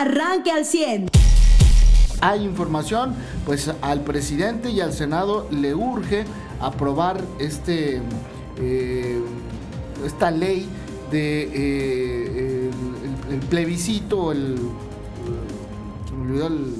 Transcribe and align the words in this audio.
arranque 0.00 0.50
al 0.50 0.64
100. 0.64 1.08
Hay 2.20 2.44
información, 2.44 3.14
pues 3.44 3.70
al 3.82 4.00
presidente 4.00 4.70
y 4.70 4.80
al 4.80 4.92
Senado 4.92 5.46
le 5.50 5.74
urge 5.74 6.24
aprobar 6.60 7.22
este, 7.38 8.00
eh, 8.58 9.20
esta 10.04 10.30
ley 10.30 10.68
de 11.10 11.42
eh, 11.52 12.70
el, 13.28 13.34
el 13.34 13.40
plebiscito, 13.40 14.32
el 14.32 14.56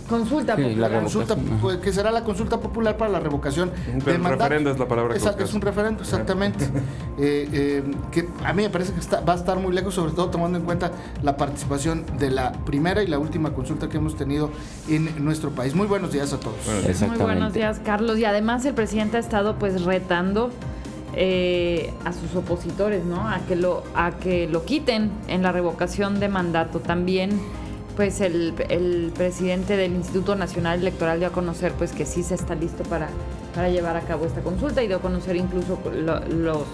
consulta 0.09 0.57
popular. 0.57 1.81
que 1.81 1.93
será 1.93 2.11
la 2.11 2.25
consulta 2.25 2.61
popular 2.61 2.97
para 2.97 3.11
la 3.11 3.21
revocación 3.21 3.71
de 3.87 4.19
mandato. 4.19 4.45
referendo 4.45 4.71
es 4.71 4.79
la 4.79 4.89
palabra 4.89 5.17
Es 5.17 5.55
un 5.55 5.61
referendo, 5.61 6.03
exactamente. 6.03 6.67
Eh, 7.19 7.49
eh, 7.51 7.83
que 8.11 8.29
a 8.45 8.53
mí 8.53 8.63
me 8.63 8.69
parece 8.69 8.93
que 8.93 9.01
va 9.25 9.33
a 9.33 9.37
estar 9.37 9.59
muy 9.59 9.73
lejos, 9.73 9.95
sobre 9.95 10.13
todo 10.13 10.29
tomando 10.29 10.59
en 10.59 10.65
cuenta 10.65 10.93
la 11.23 11.39
participación 11.39 12.05
de 12.19 12.31
la 12.31 12.53
primera 12.53 13.03
y 13.03 13.07
la 13.07 13.19
última 13.19 13.55
consulta 13.55 13.89
que 13.89 13.97
hemos 13.97 14.17
tenido 14.17 14.51
en 14.87 15.25
nuestro 15.25 15.51
país. 15.51 15.75
Muy 15.75 15.87
buenos 15.87 16.13
días 16.13 16.35
a 16.35 16.41
todos. 16.41 16.57
Muy 17.09 17.17
buenos 17.17 17.55
días, 17.55 17.81
Carlos. 17.83 18.19
Y 18.19 18.27
además 18.27 18.67
el 18.67 18.75
presidente 18.75 19.17
ha 19.17 19.21
estado 19.21 19.57
pues 19.59 19.85
retando 19.85 20.51
eh, 21.15 21.95
a 22.05 22.13
sus 22.13 22.35
opositores, 22.35 23.07
¿no? 23.07 23.27
A 23.27 23.39
que 23.49 23.57
lo 23.57 23.83
a 23.95 24.11
que 24.11 24.47
lo 24.49 24.67
quiten 24.67 25.11
en 25.29 25.43
la 25.43 25.51
revocación 25.51 26.21
de 26.21 26.29
mandato. 26.29 26.81
También 26.81 27.41
pues 27.97 28.21
el, 28.21 28.53
presidente 29.17 29.77
del 29.77 29.95
Instituto 29.95 30.37
Nacional 30.37 30.81
Electoral 30.81 31.19
dio 31.19 31.29
a 31.29 31.33
conocer 31.33 31.73
pues 31.73 31.93
que 31.93 32.05
sí 32.05 32.23
se 32.23 32.35
está 32.35 32.55
listo 32.55 32.83
para, 32.85 33.09
para 33.55 33.71
llevar 33.71 33.97
a 33.97 34.03
cabo 34.03 34.27
esta 34.27 34.43
consulta 34.43 34.83
y 34.83 34.87
dio 34.87 34.99
a 34.99 35.01
conocer 35.01 35.35
incluso 35.37 35.79
los 36.29 36.65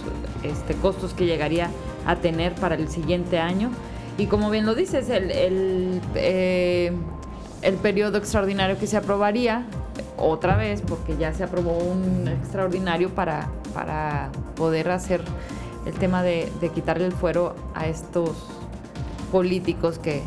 este, 0.42 0.74
costos 0.74 1.14
que 1.14 1.24
llegaría 1.24 1.70
a 2.06 2.16
tener 2.16 2.54
para 2.56 2.74
el 2.74 2.88
siguiente 2.88 3.38
año. 3.38 3.70
Y 4.18 4.26
como 4.26 4.50
bien 4.50 4.66
lo 4.66 4.74
dices, 4.74 5.08
el, 5.08 5.30
el, 5.30 6.00
eh, 6.16 6.92
el 7.62 7.74
periodo 7.76 8.18
extraordinario 8.18 8.76
que 8.78 8.88
se 8.88 8.96
aprobaría 8.96 9.64
otra 10.18 10.56
vez, 10.56 10.82
porque 10.82 11.16
ya 11.16 11.32
se 11.32 11.44
aprobó 11.44 11.78
un 11.78 12.28
extraordinario 12.28 13.10
para, 13.10 13.48
para 13.72 14.30
poder 14.56 14.90
hacer 14.90 15.22
el 15.86 15.94
tema 15.94 16.22
de, 16.22 16.52
de 16.60 16.68
quitarle 16.70 17.06
el 17.06 17.12
fuero 17.12 17.54
a 17.74 17.86
estos 17.86 18.30
políticos 19.32 19.98
que, 19.98 20.22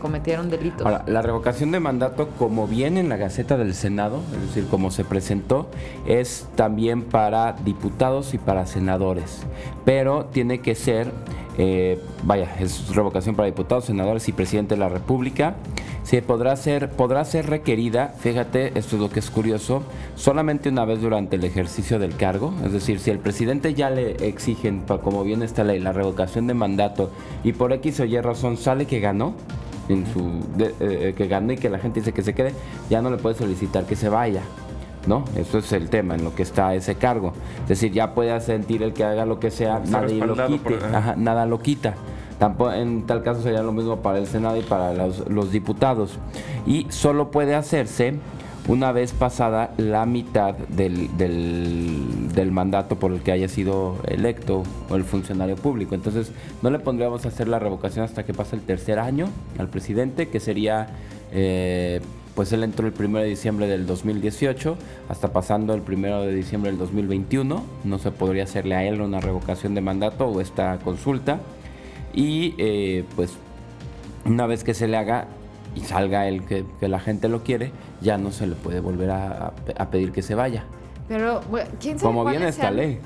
cometieron 0.00 0.50
delitos. 0.50 0.84
Ahora, 0.84 1.04
la 1.06 1.22
revocación 1.22 1.70
de 1.70 1.78
mandato, 1.78 2.28
como 2.30 2.66
viene 2.66 2.98
en 2.98 3.08
la 3.08 3.16
Gaceta 3.16 3.56
del 3.56 3.72
Senado, 3.72 4.20
es 4.34 4.48
decir, 4.48 4.66
como 4.68 4.90
se 4.90 5.04
presentó, 5.04 5.70
es 6.06 6.48
también 6.56 7.04
para 7.04 7.52
diputados 7.52 8.34
y 8.34 8.38
para 8.38 8.66
senadores, 8.66 9.42
pero 9.84 10.24
tiene 10.24 10.58
que 10.58 10.74
ser, 10.74 11.12
eh, 11.56 12.00
vaya, 12.24 12.52
es 12.58 12.92
revocación 12.94 13.36
para 13.36 13.46
diputados, 13.46 13.84
senadores 13.84 14.28
y 14.28 14.32
presidente 14.32 14.74
de 14.74 14.80
la 14.80 14.88
República 14.88 15.54
se 16.08 16.22
podrá 16.22 16.56
ser, 16.56 16.88
podrá 16.88 17.22
ser 17.26 17.50
requerida, 17.50 18.14
fíjate, 18.18 18.78
esto 18.78 18.96
es 18.96 19.02
lo 19.02 19.10
que 19.10 19.18
es 19.18 19.28
curioso, 19.28 19.82
solamente 20.16 20.70
una 20.70 20.86
vez 20.86 21.02
durante 21.02 21.36
el 21.36 21.44
ejercicio 21.44 21.98
del 21.98 22.16
cargo. 22.16 22.54
Es 22.64 22.72
decir, 22.72 22.98
si 22.98 23.10
el 23.10 23.18
presidente 23.18 23.74
ya 23.74 23.90
le 23.90 24.12
exigen, 24.26 24.84
como 25.02 25.22
viene 25.22 25.44
esta 25.44 25.64
ley, 25.64 25.80
la 25.80 25.92
revocación 25.92 26.46
de 26.46 26.54
mandato 26.54 27.10
y 27.44 27.52
por 27.52 27.74
X 27.74 28.00
o 28.00 28.06
Y 28.06 28.18
razón 28.22 28.56
sale 28.56 28.86
que 28.86 29.00
ganó, 29.00 29.34
en 29.90 30.06
su, 30.10 30.20
eh, 30.58 30.74
eh, 30.80 31.14
que 31.14 31.28
ganó 31.28 31.52
y 31.52 31.58
que 31.58 31.68
la 31.68 31.78
gente 31.78 32.00
dice 32.00 32.12
que 32.12 32.22
se 32.22 32.32
quede, 32.32 32.54
ya 32.88 33.02
no 33.02 33.10
le 33.10 33.18
puede 33.18 33.34
solicitar 33.34 33.84
que 33.84 33.94
se 33.94 34.08
vaya. 34.08 34.40
¿no? 35.06 35.24
Eso 35.36 35.58
es 35.58 35.70
el 35.72 35.90
tema 35.90 36.14
en 36.14 36.24
lo 36.24 36.34
que 36.34 36.42
está 36.42 36.74
ese 36.74 36.94
cargo. 36.94 37.34
Es 37.64 37.68
decir, 37.68 37.92
ya 37.92 38.14
puede 38.14 38.38
sentir 38.40 38.82
el 38.82 38.94
que 38.94 39.04
haga 39.04 39.26
lo 39.26 39.38
que 39.38 39.50
sea, 39.50 39.82
nadie 39.86 40.24
lo 40.24 40.46
quite, 40.46 40.78
nada 41.18 41.44
lo 41.44 41.60
quita 41.60 41.96
en 42.74 43.02
tal 43.06 43.22
caso 43.22 43.42
sería 43.42 43.62
lo 43.62 43.72
mismo 43.72 43.96
para 43.96 44.18
el 44.18 44.26
Senado 44.26 44.56
y 44.56 44.62
para 44.62 44.92
los, 44.94 45.52
diputados. 45.52 46.18
Y 46.66 46.86
solo 46.90 47.30
puede 47.30 47.54
hacerse 47.54 48.14
una 48.68 48.92
vez 48.92 49.12
pasada 49.12 49.72
la 49.78 50.04
mitad 50.06 50.54
del, 50.54 51.16
del, 51.16 52.52
mandato 52.52 52.96
por 52.96 53.12
el 53.12 53.20
que 53.20 53.32
haya 53.32 53.48
sido 53.48 53.96
electo 54.06 54.62
o 54.88 54.96
el 54.96 55.04
funcionario 55.04 55.56
público. 55.56 55.94
Entonces, 55.94 56.32
no 56.62 56.70
le 56.70 56.78
pondríamos 56.78 57.24
a 57.24 57.28
hacer 57.28 57.48
la 57.48 57.58
revocación 57.58 58.04
hasta 58.04 58.24
que 58.24 58.34
pase 58.34 58.56
el 58.56 58.62
tercer 58.62 58.98
año 58.98 59.28
al 59.58 59.68
presidente, 59.68 60.28
que 60.28 60.38
sería, 60.38 60.88
eh, 61.32 62.00
pues 62.34 62.52
él 62.52 62.62
entró 62.62 62.86
el 62.86 62.94
1 62.98 63.18
de 63.20 63.24
diciembre 63.24 63.66
del 63.66 63.86
2018, 63.86 64.76
hasta 65.08 65.32
pasando 65.32 65.72
el 65.74 65.80
1 65.80 66.22
de 66.22 66.34
diciembre 66.34 66.70
del 66.70 66.78
2021. 66.78 67.62
No 67.84 67.98
se 67.98 68.10
podría 68.10 68.44
hacerle 68.44 68.74
a 68.74 68.84
él 68.84 69.00
una 69.00 69.20
revocación 69.20 69.74
de 69.74 69.80
mandato 69.80 70.26
o 70.26 70.40
esta 70.40 70.78
consulta 70.84 71.40
y 72.18 72.56
eh, 72.58 73.04
pues 73.14 73.38
una 74.24 74.48
vez 74.48 74.64
que 74.64 74.74
se 74.74 74.88
le 74.88 74.96
haga 74.96 75.28
y 75.76 75.82
salga 75.82 76.26
el 76.26 76.42
que, 76.42 76.64
la 76.80 76.98
gente 76.98 77.28
lo 77.28 77.44
quiere, 77.44 77.70
ya 78.00 78.18
no 78.18 78.32
se 78.32 78.48
le 78.48 78.56
puede 78.56 78.80
volver 78.80 79.12
a, 79.12 79.52
pedir 79.92 80.10
que 80.10 80.22
se 80.22 80.34
vaya. 80.34 80.64
Pero, 81.06 81.42
¿quién 81.78 81.96
sabe 81.96 82.12
Como 82.12 82.28
viene 82.28 82.48
esta 82.48 82.72
ley. 82.72 82.98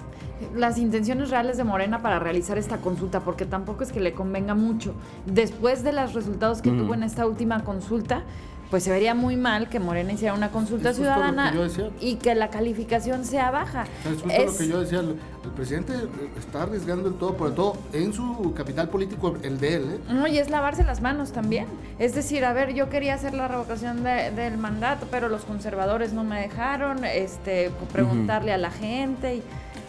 Las 0.56 0.78
intenciones 0.78 1.28
reales 1.28 1.58
de 1.58 1.64
Morena 1.64 2.00
para 2.00 2.20
realizar 2.20 2.56
esta 2.56 2.78
consulta, 2.78 3.20
porque 3.20 3.44
tampoco 3.44 3.82
es 3.82 3.92
que 3.92 4.00
le 4.00 4.14
convenga 4.14 4.54
mucho. 4.54 4.94
Después 5.26 5.84
de 5.84 5.92
los 5.92 6.14
resultados 6.14 6.62
que 6.62 6.70
tuvo 6.70 6.94
en 6.94 7.02
esta 7.02 7.26
última 7.26 7.62
consulta, 7.64 8.22
pues 8.72 8.84
se 8.84 8.90
vería 8.90 9.14
muy 9.14 9.36
mal 9.36 9.68
que 9.68 9.78
Morena 9.78 10.14
hiciera 10.14 10.32
una 10.32 10.50
consulta 10.50 10.94
ciudadana 10.94 11.52
y 12.00 12.14
que 12.14 12.34
la 12.34 12.48
calificación 12.48 13.26
sea 13.26 13.50
baja. 13.50 13.84
Es 14.02 14.22
justo 14.22 14.44
lo 14.46 14.56
que 14.56 14.66
yo 14.66 14.80
decía, 14.80 15.00
el, 15.00 15.18
presidente 15.54 15.92
está 16.38 16.62
arriesgando 16.62 17.10
el 17.10 17.16
todo, 17.16 17.36
por 17.36 17.54
todo 17.54 17.76
en 17.92 18.14
su 18.14 18.54
capital 18.54 18.88
político, 18.88 19.36
el 19.42 19.60
de 19.60 19.74
él. 19.74 19.82
¿eh? 19.92 20.00
No, 20.08 20.26
y 20.26 20.38
es 20.38 20.48
lavarse 20.48 20.84
las 20.84 21.02
manos 21.02 21.32
también. 21.32 21.66
Es 21.98 22.14
decir, 22.14 22.46
a 22.46 22.54
ver, 22.54 22.72
yo 22.72 22.88
quería 22.88 23.12
hacer 23.12 23.34
la 23.34 23.46
revocación 23.46 24.04
del 24.04 24.56
mandato, 24.56 25.06
pero 25.10 25.28
los 25.28 25.42
conservadores 25.42 26.14
no 26.14 26.24
me 26.24 26.40
dejaron 26.40 27.04
este, 27.04 27.70
preguntarle 27.92 28.54
a 28.54 28.56
la 28.56 28.70
gente. 28.70 29.36
Y, 29.36 29.42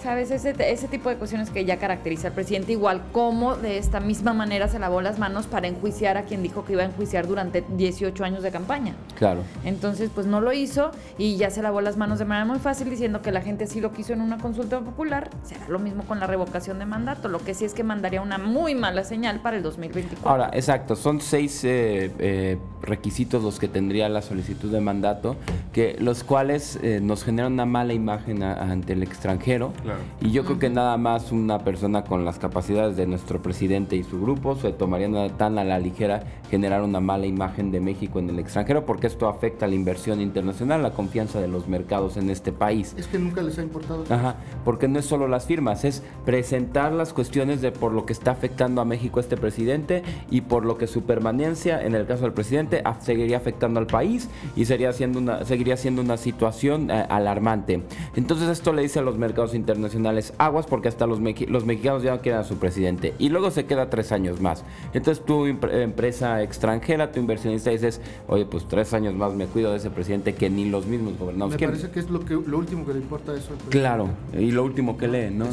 ¿Sabes? 0.03 0.31
Ese, 0.31 0.53
ese 0.59 0.89
tipo 0.89 1.07
de 1.07 1.15
cuestiones 1.15 1.49
que 1.49 1.63
ya 1.63 1.77
caracteriza 1.77 2.27
al 2.27 2.33
presidente, 2.33 2.73
igual 2.73 3.01
como 3.13 3.55
de 3.55 3.77
esta 3.77 4.01
misma 4.01 4.33
manera 4.33 4.67
se 4.67 4.77
lavó 4.77 4.99
las 4.99 5.17
manos 5.17 5.47
para 5.47 5.69
enjuiciar 5.69 6.17
a 6.17 6.23
quien 6.23 6.43
dijo 6.43 6.65
que 6.65 6.73
iba 6.73 6.81
a 6.81 6.87
enjuiciar 6.87 7.25
durante 7.25 7.63
18 7.77 8.21
años 8.25 8.43
de 8.43 8.51
campaña. 8.51 8.95
Claro. 9.17 9.43
Entonces, 9.63 10.09
pues 10.13 10.27
no 10.27 10.41
lo 10.41 10.51
hizo 10.51 10.91
y 11.17 11.37
ya 11.37 11.49
se 11.51 11.61
lavó 11.61 11.79
las 11.79 11.95
manos 11.95 12.19
de 12.19 12.25
manera 12.25 12.43
muy 12.43 12.59
fácil 12.59 12.89
diciendo 12.89 13.21
que 13.21 13.31
la 13.31 13.39
gente 13.39 13.65
sí 13.65 13.79
lo 13.79 13.93
quiso 13.93 14.11
en 14.11 14.19
una 14.19 14.39
consulta 14.39 14.81
popular. 14.81 15.29
Será 15.43 15.69
lo 15.69 15.79
mismo 15.79 16.03
con 16.03 16.19
la 16.19 16.27
revocación 16.27 16.79
de 16.79 16.85
mandato. 16.85 17.29
Lo 17.29 17.39
que 17.39 17.53
sí 17.53 17.63
es 17.63 17.73
que 17.73 17.83
mandaría 17.83 18.21
una 18.21 18.37
muy 18.37 18.75
mala 18.75 19.05
señal 19.05 19.39
para 19.39 19.55
el 19.55 19.63
2024. 19.63 20.29
Ahora, 20.29 20.49
exacto, 20.51 20.97
son 20.97 21.21
seis 21.21 21.63
eh, 21.63 22.11
eh, 22.19 22.57
requisitos 22.81 23.41
los 23.41 23.57
que 23.57 23.69
tendría 23.69 24.09
la 24.09 24.21
solicitud 24.21 24.69
de 24.69 24.81
mandato, 24.81 25.37
que 25.71 25.95
los 25.99 26.25
cuales 26.25 26.77
eh, 26.83 26.99
nos 27.01 27.23
generan 27.23 27.53
una 27.53 27.65
mala 27.65 27.93
imagen 27.93 28.43
ante 28.43 28.91
el 28.91 29.03
extranjero. 29.03 29.71
Claro. 29.81 29.92
Y 30.21 30.31
yo 30.31 30.43
creo 30.43 30.59
que 30.59 30.69
nada 30.69 30.97
más 30.97 31.31
una 31.31 31.59
persona 31.59 32.03
con 32.03 32.25
las 32.25 32.39
capacidades 32.39 32.97
de 32.97 33.05
nuestro 33.05 33.41
presidente 33.41 33.95
y 33.95 34.03
su 34.03 34.21
grupo 34.21 34.55
se 34.55 34.71
tomarían 34.71 35.37
tan 35.37 35.57
a 35.57 35.63
la 35.63 35.79
ligera 35.79 36.23
generar 36.49 36.83
una 36.83 36.99
mala 36.99 37.25
imagen 37.25 37.71
de 37.71 37.79
México 37.79 38.19
en 38.19 38.29
el 38.29 38.39
extranjero, 38.39 38.85
porque 38.85 39.07
esto 39.07 39.27
afecta 39.27 39.65
a 39.65 39.69
la 39.69 39.75
inversión 39.75 40.21
internacional, 40.21 40.83
la 40.83 40.91
confianza 40.91 41.41
de 41.41 41.47
los 41.47 41.67
mercados 41.67 42.17
en 42.17 42.29
este 42.29 42.51
país. 42.51 42.95
Es 42.97 43.07
que 43.07 43.19
nunca 43.19 43.41
les 43.41 43.57
ha 43.57 43.63
importado. 43.63 44.05
Ajá, 44.09 44.35
porque 44.63 44.87
no 44.87 44.99
es 44.99 45.05
solo 45.05 45.27
las 45.27 45.45
firmas, 45.45 45.83
es 45.83 46.03
presentar 46.25 46.93
las 46.93 47.13
cuestiones 47.13 47.61
de 47.61 47.71
por 47.71 47.91
lo 47.91 48.05
que 48.05 48.13
está 48.13 48.31
afectando 48.31 48.81
a 48.81 48.85
México 48.85 49.19
este 49.19 49.35
presidente 49.35 50.03
y 50.29 50.41
por 50.41 50.65
lo 50.65 50.77
que 50.77 50.87
su 50.87 51.03
permanencia, 51.03 51.81
en 51.81 51.95
el 51.95 52.05
caso 52.05 52.23
del 52.23 52.33
presidente, 52.33 52.83
seguiría 52.99 53.37
afectando 53.37 53.79
al 53.79 53.87
país 53.87 54.29
y 54.55 54.65
sería 54.65 54.93
siendo 54.93 55.19
una, 55.19 55.45
seguiría 55.45 55.77
siendo 55.77 56.01
una 56.01 56.17
situación 56.17 56.89
eh, 56.89 57.05
alarmante. 57.09 57.83
Entonces 58.15 58.49
esto 58.49 58.73
le 58.73 58.83
dice 58.83 58.99
a 58.99 59.01
los 59.01 59.17
mercados 59.17 59.53
internacionales 59.53 59.82
nacionales 59.83 60.33
aguas 60.37 60.65
porque 60.65 60.87
hasta 60.87 61.05
los, 61.05 61.19
los 61.19 61.65
mexicanos 61.65 62.01
ya 62.01 62.15
no 62.15 62.21
quieren 62.21 62.41
a 62.41 62.43
su 62.43 62.55
presidente. 62.55 63.13
Y 63.19 63.29
luego 63.29 63.51
se 63.51 63.65
queda 63.65 63.89
tres 63.89 64.11
años 64.11 64.41
más. 64.41 64.63
Entonces 64.93 65.23
tu 65.23 65.45
empresa 65.45 66.41
extranjera, 66.41 67.11
tu 67.11 67.19
inversionista 67.19 67.69
dices, 67.69 68.01
oye, 68.27 68.45
pues 68.45 68.67
tres 68.67 68.93
años 68.93 69.13
más 69.13 69.33
me 69.33 69.45
cuido 69.45 69.71
de 69.71 69.77
ese 69.77 69.89
presidente 69.89 70.33
que 70.33 70.49
ni 70.49 70.69
los 70.69 70.85
mismos 70.85 71.17
gobernados 71.17 71.53
Me 71.59 71.67
parece 71.67 71.91
que 71.91 71.99
es 71.99 72.09
lo, 72.09 72.25
que, 72.25 72.33
lo 72.33 72.57
último 72.57 72.85
que 72.85 72.93
le 72.93 72.99
importa 72.99 73.35
eso. 73.35 73.49
Claro, 73.69 74.09
y 74.37 74.51
lo 74.51 74.63
último 74.63 74.97
que 74.97 75.07
lee, 75.07 75.29
¿no? 75.31 75.45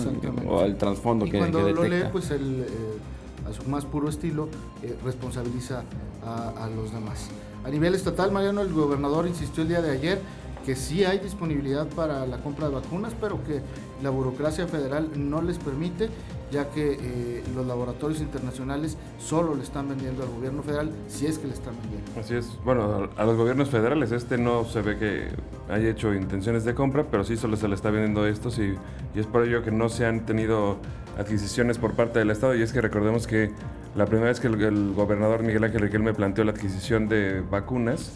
O 0.49 0.63
el 0.63 0.77
trasfondo 0.77 1.27
que, 1.27 1.39
cuando 1.39 1.61
lo 1.69 1.85
lee, 1.85 2.05
pues 2.11 2.31
el, 2.31 2.63
eh, 2.63 3.49
a 3.49 3.53
su 3.53 3.69
más 3.69 3.85
puro 3.85 4.09
estilo, 4.09 4.49
eh, 4.83 4.97
responsabiliza 5.05 5.83
a, 6.25 6.65
a 6.65 6.71
los 6.71 6.93
demás. 6.93 7.29
A 7.65 7.69
nivel 7.69 7.95
estatal, 7.95 8.33
Mariano, 8.33 8.63
el 8.63 8.73
gobernador 8.73 9.27
insistió 9.27 9.63
el 9.63 9.69
día 9.69 9.83
de 9.83 9.91
ayer 9.91 10.21
que 10.65 10.77
sí 10.77 11.05
hay 11.05 11.19
disponibilidad 11.19 11.87
para 11.89 12.27
la 12.27 12.39
compra 12.39 12.69
de 12.69 12.75
vacunas, 12.75 13.15
pero 13.21 13.43
que 13.45 13.61
la 14.03 14.11
burocracia 14.11 14.67
federal 14.67 15.11
no 15.17 15.43
les 15.43 15.59
permite, 15.59 16.09
ya 16.51 16.71
que 16.71 16.99
eh, 17.01 17.45
los 17.55 17.67
laboratorios 17.67 18.21
internacionales 18.21 18.97
solo 19.19 19.55
le 19.55 19.63
están 19.63 19.89
vendiendo 19.89 20.23
al 20.23 20.31
gobierno 20.31 20.63
federal, 20.63 20.91
si 21.09 21.27
es 21.27 21.39
que 21.39 21.47
le 21.47 21.55
están 21.55 21.75
vendiendo. 21.83 22.11
Así 22.19 22.35
es, 22.35 22.59
bueno, 22.65 23.09
a 23.17 23.25
los 23.25 23.37
gobiernos 23.37 23.69
federales 23.69 24.13
este 24.13 24.39
no 24.39 24.65
se 24.65 24.83
ve 24.83 24.99
que 24.99 25.29
haya 25.73 25.91
hecho 25.91 26.15
intenciones 26.15 26.65
de 26.65 26.75
compra, 26.75 27.05
pero 27.11 27.25
sí 27.25 27.37
solo 27.37 27.57
se 27.57 27.69
le 27.69 27.75
está 27.75 27.91
vendiendo 27.91 28.27
estos 28.27 28.59
y, 28.59 28.77
es 29.15 29.27
por 29.27 29.45
ello 29.45 29.63
que 29.63 29.71
no 29.71 29.89
se 29.89 30.07
han 30.07 30.25
tenido 30.25 30.79
adquisiciones 31.19 31.79
por 31.79 31.93
parte 31.93 32.19
del 32.19 32.31
Estado 32.31 32.55
y 32.55 32.63
es 32.63 32.73
que 32.73 32.81
recordemos 32.81 33.27
que 33.27 33.51
la 33.95 34.07
primera 34.07 34.29
vez 34.29 34.41
que 34.41 34.47
el, 34.47 34.95
gobernador 34.95 35.43
Miguel 35.43 35.65
Ángel 35.65 35.81
Riquelme 35.81 36.15
planteó 36.15 36.45
la 36.45 36.53
adquisición 36.53 37.09
de 37.09 37.43
vacunas, 37.51 38.13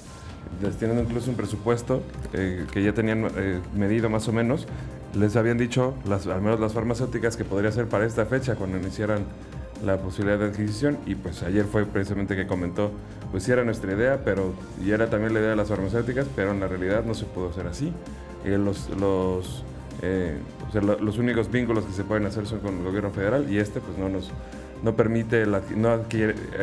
teniendo 0.79 1.02
incluso 1.02 1.31
un 1.31 1.37
presupuesto 1.37 2.02
eh, 2.32 2.67
que 2.73 2.82
ya 2.82 2.93
tenían 2.93 3.29
eh, 3.37 3.61
medido 3.75 4.08
más 4.08 4.29
o 4.29 4.32
menos, 4.32 4.67
les 5.14 5.37
habían 5.37 5.58
dicho, 5.58 5.94
las, 6.06 6.26
al 6.26 6.41
menos 6.41 6.61
las 6.61 6.73
farmacéuticas, 6.73 7.37
que 7.37 7.44
podría 7.44 7.70
ser 7.70 7.87
para 7.87 8.06
esta 8.06 8.26
fecha, 8.26 8.56
cuando 8.56 8.79
iniciaran 8.79 9.25
la 9.85 9.99
posibilidad 9.99 10.38
de 10.38 10.46
adquisición. 10.46 10.99
Y 11.06 11.14
pues 11.14 11.43
ayer 11.43 11.64
fue 11.64 11.85
precisamente 11.85 12.37
que 12.37 12.46
comentó, 12.46 12.91
pues 13.31 13.44
sí 13.44 13.52
era 13.52 13.64
nuestra 13.64 13.93
idea, 13.93 14.20
pero 14.25 14.55
y 14.85 14.91
era 14.91 15.08
también 15.11 15.35
la 15.35 15.41
idea 15.41 15.50
de 15.50 15.56
las 15.56 15.69
farmacéuticas, 15.69 16.26
pero 16.35 16.52
en 16.52 16.61
la 16.61 16.69
realidad 16.69 17.05
no 17.05 17.14
se 17.14 17.25
pudo 17.26 17.50
hacer 17.50 17.67
así. 17.67 17.93
Eh, 18.44 18.58
los, 18.58 18.91
los, 18.91 19.64
los 21.00 21.19
únicos 21.19 21.50
vínculos 21.50 21.85
que 21.85 21.93
se 21.93 22.05
pueden 22.05 22.26
hacer 22.26 22.46
son 22.46 22.61
con 22.61 22.79
el 22.79 22.85
gobierno 22.85 23.11
federal 23.11 23.50
y 23.50 23.58
este 23.58 23.81
pues 23.81 23.96
no 23.96 24.08
nos 24.08 24.31
no 24.84 24.94
permite, 24.94 25.46
la, 25.46 25.62
no 25.75 25.88
ha 25.88 26.00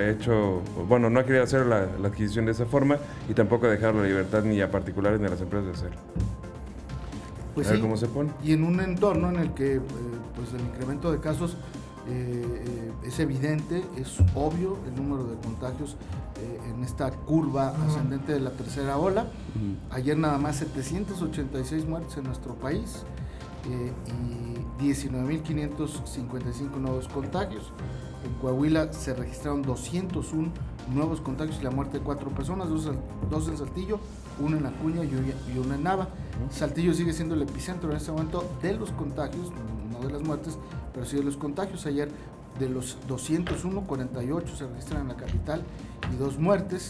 hecho, 0.09 0.61
bueno, 0.87 1.09
no 1.09 1.19
ha 1.19 1.23
querido 1.23 1.43
hacer 1.43 1.65
la, 1.65 1.87
adquisición 2.05 2.45
de 2.45 2.51
esa 2.51 2.67
forma 2.67 2.97
y 3.27 3.33
tampoco 3.33 3.67
dejar 3.67 3.95
la 3.95 4.03
libertad 4.03 4.43
ni 4.43 4.61
a 4.61 4.69
particulares 4.69 5.19
ni 5.19 5.25
a 5.25 5.29
las 5.29 5.41
empresas 5.41 5.65
de 5.65 5.73
hacerlo. 5.73 5.97
Pues 7.55 7.67
a 7.67 7.71
ver 7.71 7.81
cómo 7.81 7.97
se 7.97 8.07
pone. 8.07 8.29
Y 8.43 8.53
en 8.53 8.63
un 8.63 8.79
entorno 8.79 9.29
en 9.29 9.37
el 9.37 9.55
que 9.55 9.77
eh, 9.77 9.81
pues 10.35 10.53
el 10.53 10.61
incremento 10.61 11.11
de 11.11 11.19
casos 11.19 11.57
eh, 12.07 12.45
eh, 12.45 12.91
es 13.07 13.19
evidente, 13.19 13.83
es 13.97 14.19
obvio 14.35 14.77
el 14.87 14.95
número 14.95 15.23
de 15.25 15.35
contagios 15.37 15.97
en 16.73 16.83
esta 16.83 17.11
curva 17.11 17.75
ascendente 17.85 18.33
de 18.33 18.39
la 18.39 18.51
tercera 18.51 18.97
ola. 18.97 19.27
Ayer 19.91 20.17
nada 20.17 20.39
más 20.39 20.55
786 20.57 21.85
muertes 21.85 22.17
en 22.17 22.23
nuestro 22.23 22.55
país 22.55 23.03
y 24.79 24.83
19.555 24.83 26.77
nuevos 26.77 27.07
contagios. 27.07 27.71
En 28.23 28.33
Coahuila 28.35 28.93
se 28.93 29.13
registraron 29.13 29.61
201 29.63 30.51
nuevos 30.93 31.21
contagios 31.21 31.57
y 31.59 31.63
la 31.63 31.71
muerte 31.71 31.99
de 31.99 32.03
cuatro 32.03 32.29
personas, 32.29 32.69
dos, 32.69 33.47
en 33.47 33.57
Saltillo, 33.57 33.99
uno 34.39 34.57
en 34.57 34.65
Acuña 34.65 35.03
y 35.03 35.57
uno 35.57 35.75
en 35.75 35.83
Nava. 35.83 36.07
Saltillo 36.49 36.93
sigue 36.93 37.13
siendo 37.13 37.35
el 37.35 37.41
epicentro 37.43 37.91
en 37.91 37.97
este 37.97 38.11
momento 38.11 38.43
de 38.61 38.73
los 38.73 38.91
contagios, 38.91 39.51
no 39.91 40.05
de 40.05 40.13
las 40.13 40.21
muertes, 40.21 40.57
pero 40.93 41.05
sí 41.05 41.17
de 41.17 41.23
los 41.23 41.37
contagios. 41.37 41.85
Ayer 41.85 42.09
de 42.59 42.69
los 42.69 42.97
201, 43.07 43.81
48 43.81 44.55
se 44.55 44.67
registran 44.67 45.01
en 45.01 45.07
la 45.09 45.15
capital 45.15 45.63
y 46.13 46.17
dos 46.17 46.37
muertes. 46.37 46.89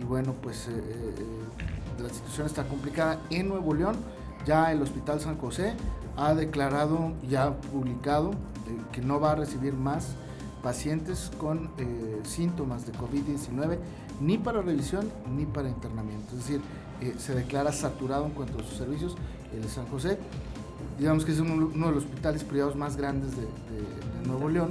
Y 0.00 0.04
bueno, 0.04 0.34
pues 0.42 0.68
eh, 0.68 0.72
eh, 0.72 1.14
eh, 1.18 2.02
la 2.02 2.08
situación 2.08 2.46
está 2.46 2.64
complicada 2.64 3.20
en 3.30 3.48
Nuevo 3.48 3.74
León. 3.74 3.96
Ya 4.46 4.72
el 4.72 4.82
Hospital 4.82 5.20
San 5.20 5.38
José 5.38 5.74
ha 6.16 6.34
declarado, 6.34 7.12
ya 7.28 7.54
publicado, 7.54 8.32
que 8.90 9.00
no 9.00 9.20
va 9.20 9.32
a 9.32 9.34
recibir 9.36 9.74
más 9.74 10.14
pacientes 10.62 11.30
con 11.38 11.70
eh, 11.78 12.20
síntomas 12.24 12.86
de 12.86 12.92
COVID-19 12.92 13.78
ni 14.20 14.38
para 14.38 14.62
revisión 14.62 15.10
ni 15.36 15.44
para 15.44 15.68
internamiento. 15.68 16.36
Es 16.36 16.46
decir, 16.46 16.60
eh, 17.00 17.14
se 17.18 17.34
declara 17.34 17.72
saturado 17.72 18.26
en 18.26 18.32
cuanto 18.32 18.58
a 18.58 18.62
sus 18.62 18.78
servicios 18.78 19.16
el 19.54 19.68
San 19.68 19.86
José. 19.86 20.18
Digamos 20.98 21.24
que 21.24 21.32
es 21.32 21.40
uno, 21.40 21.68
de 21.68 21.94
los 21.94 22.04
hospitales 22.04 22.44
privados 22.44 22.76
más 22.76 22.96
grandes 22.96 23.36
de, 23.36 23.46
Nuevo 24.26 24.48
León. 24.48 24.70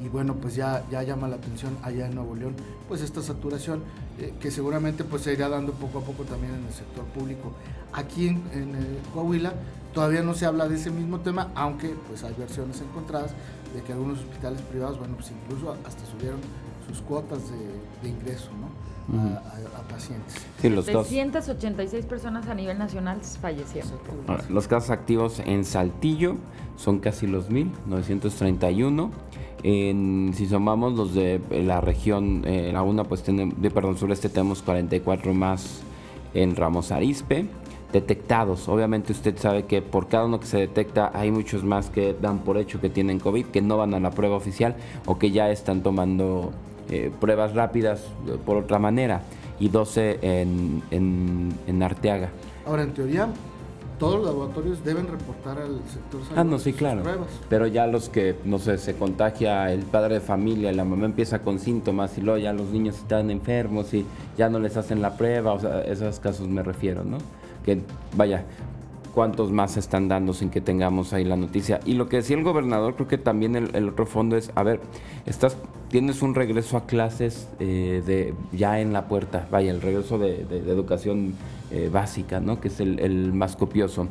Y 0.00 0.08
bueno, 0.08 0.34
pues 0.34 0.56
ya, 0.56 0.84
llama 0.90 1.28
la 1.28 1.36
atención 1.36 1.78
allá 1.82 2.06
en 2.06 2.16
Nuevo 2.16 2.34
León, 2.34 2.54
pues 2.88 3.00
esta 3.00 3.22
saturación 3.22 3.82
eh, 4.18 4.34
que 4.40 4.50
seguramente 4.50 5.04
pues 5.04 5.22
se 5.22 5.32
irá 5.32 5.48
dando 5.48 5.72
poco 5.72 5.98
a 5.98 6.02
poco 6.02 6.24
también 6.24 6.54
en 6.54 6.66
el 6.66 6.72
sector 6.72 7.04
público. 7.06 7.52
Aquí 7.92 8.26
en 8.26 8.72
Coahuila 9.14 9.54
todavía 9.94 10.22
no 10.22 10.34
se 10.34 10.44
habla 10.44 10.68
de 10.68 10.74
ese 10.74 10.90
mismo 10.90 11.20
tema, 11.20 11.50
aunque 11.54 11.94
pues 12.08 12.24
hay 12.24 12.34
versiones 12.36 12.80
encontradas 12.80 13.30
de 13.74 13.82
que 13.82 13.92
algunos 13.92 14.18
hospitales 14.18 14.60
privados, 14.62 14.98
bueno, 14.98 15.14
pues 15.14 15.30
incluso 15.30 15.76
hasta 15.86 16.04
subieron 16.06 16.40
sus 16.86 17.00
cuotas 17.00 17.40
de, 18.02 18.08
ingreso, 18.08 18.50
¿no? 18.60 18.68
a, 19.36 19.88
pacientes. 19.88 20.34
Sí, 20.60 20.68
los 20.68 20.86
386 20.86 22.06
personas 22.06 22.46
a 22.48 22.54
nivel 22.54 22.78
nacional 22.78 23.20
fallecieron. 23.40 23.92
los 24.48 24.66
casos 24.68 24.90
activos 24.90 25.40
en 25.40 25.64
Saltillo 25.64 26.36
son 26.76 26.98
casi 26.98 27.26
los 27.26 27.50
mil, 27.50 27.70
931. 27.86 29.10
En, 29.62 30.32
si 30.34 30.46
sumamos 30.46 30.92
los 30.94 31.14
de 31.14 31.40
la 31.50 31.80
región, 31.80 32.42
eh, 32.44 32.70
la 32.72 32.82
una, 32.82 33.04
pues 33.04 33.22
tenemos, 33.22 33.60
de 33.60 33.70
perdón, 33.70 33.96
sureste 33.96 34.28
tenemos 34.28 34.62
44 34.62 35.32
más 35.32 35.80
en 36.34 36.54
Ramos 36.54 36.92
Arispe 36.92 37.48
detectados. 37.94 38.68
Obviamente 38.68 39.12
usted 39.12 39.38
sabe 39.38 39.66
que 39.66 39.80
por 39.80 40.08
cada 40.08 40.24
uno 40.24 40.40
que 40.40 40.46
se 40.46 40.58
detecta 40.58 41.12
hay 41.14 41.30
muchos 41.30 41.62
más 41.62 41.90
que 41.90 42.14
dan 42.20 42.40
por 42.40 42.58
hecho 42.58 42.80
que 42.80 42.90
tienen 42.90 43.20
COVID, 43.20 43.46
que 43.46 43.62
no 43.62 43.76
van 43.78 43.94
a 43.94 44.00
la 44.00 44.10
prueba 44.10 44.36
oficial 44.36 44.74
o 45.06 45.16
que 45.16 45.30
ya 45.30 45.48
están 45.50 45.82
tomando 45.82 46.52
eh, 46.90 47.12
pruebas 47.20 47.54
rápidas 47.54 48.00
eh, 48.26 48.36
por 48.44 48.56
otra 48.56 48.80
manera 48.80 49.22
y 49.60 49.68
12 49.68 50.18
en, 50.22 50.82
en, 50.90 51.82
Arteaga. 51.84 52.30
Ahora, 52.66 52.82
en 52.82 52.92
teoría, 52.92 53.28
todos 54.00 54.16
los 54.16 54.26
laboratorios 54.26 54.84
deben 54.84 55.06
reportar 55.06 55.58
al 55.58 55.78
sector 55.88 56.24
salud. 56.24 56.36
Ah, 56.36 56.42
no, 56.42 56.58
sí, 56.58 56.72
claro. 56.72 57.02
Pero 57.48 57.68
ya 57.68 57.86
los 57.86 58.08
que, 58.08 58.34
no 58.44 58.58
sé, 58.58 58.76
se 58.78 58.96
contagia 58.96 59.72
el 59.72 59.82
padre 59.82 60.14
de 60.14 60.20
familia, 60.20 60.72
la 60.72 60.84
mamá 60.84 61.06
empieza 61.06 61.42
con 61.42 61.60
síntomas 61.60 62.18
y 62.18 62.22
luego 62.22 62.38
ya 62.38 62.52
los 62.52 62.70
niños 62.70 62.96
están 62.96 63.30
enfermos 63.30 63.94
y 63.94 64.04
ya 64.36 64.48
no 64.48 64.58
les 64.58 64.76
hacen 64.76 65.00
la 65.00 65.16
prueba, 65.16 65.52
o 65.52 65.60
sea, 65.60 65.82
esos 65.82 66.18
casos 66.18 66.48
me 66.48 66.64
refiero, 66.64 67.04
¿no? 67.04 67.18
Que 67.64 67.80
vaya, 68.16 68.44
cuántos 69.14 69.52
más 69.52 69.72
se 69.72 69.80
están 69.80 70.08
dando 70.08 70.34
sin 70.34 70.50
que 70.50 70.60
tengamos 70.60 71.12
ahí 71.12 71.24
la 71.24 71.36
noticia. 71.36 71.80
Y 71.84 71.94
lo 71.94 72.08
que 72.08 72.16
decía 72.16 72.36
el 72.36 72.42
gobernador, 72.42 72.96
creo 72.96 73.08
que 73.08 73.18
también 73.18 73.56
el, 73.56 73.88
otro 73.88 74.06
fondo 74.06 74.36
es, 74.36 74.50
a 74.54 74.62
ver, 74.62 74.80
estás, 75.24 75.56
tienes 75.88 76.22
un 76.22 76.34
regreso 76.34 76.76
a 76.76 76.86
clases 76.86 77.48
eh, 77.60 78.02
de 78.04 78.34
ya 78.52 78.80
en 78.80 78.92
la 78.92 79.06
puerta, 79.06 79.46
vaya, 79.50 79.70
el 79.70 79.80
regreso 79.80 80.18
de, 80.18 80.42
educación 80.50 81.34
eh, 81.70 81.88
básica, 81.92 82.40
¿no? 82.40 82.60
Que 82.60 82.68
es 82.68 82.80
el 82.80 83.32
más 83.32 83.56
copioso 83.56 84.08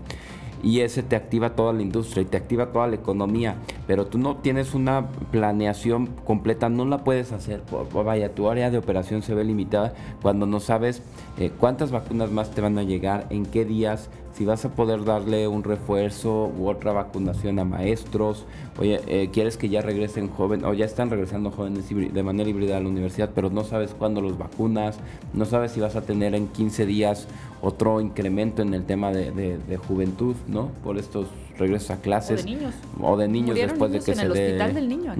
y 0.63 0.79
ese 0.79 1.03
te 1.03 1.15
activa 1.15 1.55
toda 1.55 1.73
la 1.73 1.81
industria 1.81 2.23
y 2.23 2.25
te 2.25 2.37
activa 2.37 2.71
toda 2.71 2.87
la 2.87 2.95
economía, 2.95 3.57
pero 3.85 4.07
tú 4.07 4.17
no 4.17 4.37
tienes 4.37 4.73
una 4.73 5.07
planeación 5.31 6.07
completa, 6.25 6.69
no 6.69 6.85
la 6.85 7.03
puedes 7.03 7.33
hacer. 7.33 7.61
Vaya, 7.93 8.33
tu 8.33 8.49
área 8.49 8.71
de 8.71 8.77
operación 8.77 9.21
se 9.21 9.35
ve 9.35 9.43
limitada 9.43 9.93
cuando 10.21 10.45
no 10.45 10.59
sabes 10.59 11.03
eh, 11.37 11.51
cuántas 11.59 11.91
vacunas 11.91 12.31
más 12.31 12.51
te 12.51 12.61
van 12.61 12.77
a 12.77 12.83
llegar, 12.83 13.27
en 13.29 13.45
qué 13.45 13.65
días, 13.65 14.09
si 14.33 14.45
vas 14.45 14.65
a 14.65 14.69
poder 14.69 15.05
darle 15.05 15.47
un 15.47 15.63
refuerzo 15.63 16.51
u 16.57 16.67
otra 16.67 16.91
vacunación 16.91 17.59
a 17.59 17.65
maestros, 17.65 18.45
oye, 18.79 18.99
eh, 19.07 19.29
quieres 19.31 19.57
que 19.57 19.69
ya 19.69 19.81
regresen 19.81 20.27
jóvenes, 20.27 20.65
o 20.65 20.73
ya 20.73 20.85
están 20.85 21.11
regresando 21.11 21.51
jóvenes 21.51 21.85
de 21.89 22.23
manera 22.23 22.49
híbrida 22.49 22.77
a 22.77 22.79
la 22.79 22.89
universidad, 22.89 23.29
pero 23.35 23.51
no 23.51 23.63
sabes 23.63 23.93
cuándo 23.97 24.21
los 24.21 24.37
vacunas, 24.37 24.97
no 25.33 25.45
sabes 25.45 25.71
si 25.71 25.79
vas 25.79 25.95
a 25.95 26.01
tener 26.01 26.33
en 26.33 26.47
15 26.47 26.85
días 26.87 27.27
otro 27.61 28.01
incremento 28.01 28.63
en 28.63 28.73
el 28.73 28.85
tema 28.85 29.11
de, 29.11 29.79
juventud, 29.87 30.35
¿no? 30.47 30.69
Por 30.83 30.97
estos 30.97 31.27
regresos 31.59 31.91
a 31.91 31.97
clases. 31.97 32.41
O 32.41 32.43
de 32.43 32.55
niños. 32.55 32.73
O 33.01 33.17
de 33.17 33.27
niños 33.27 33.55
después 33.55 33.91
de 33.91 33.99
que 33.99 34.15
se 34.15 34.21
el. 34.23 34.31
Hospital 34.31 34.73
del 34.73 34.89
niño. 34.89 35.13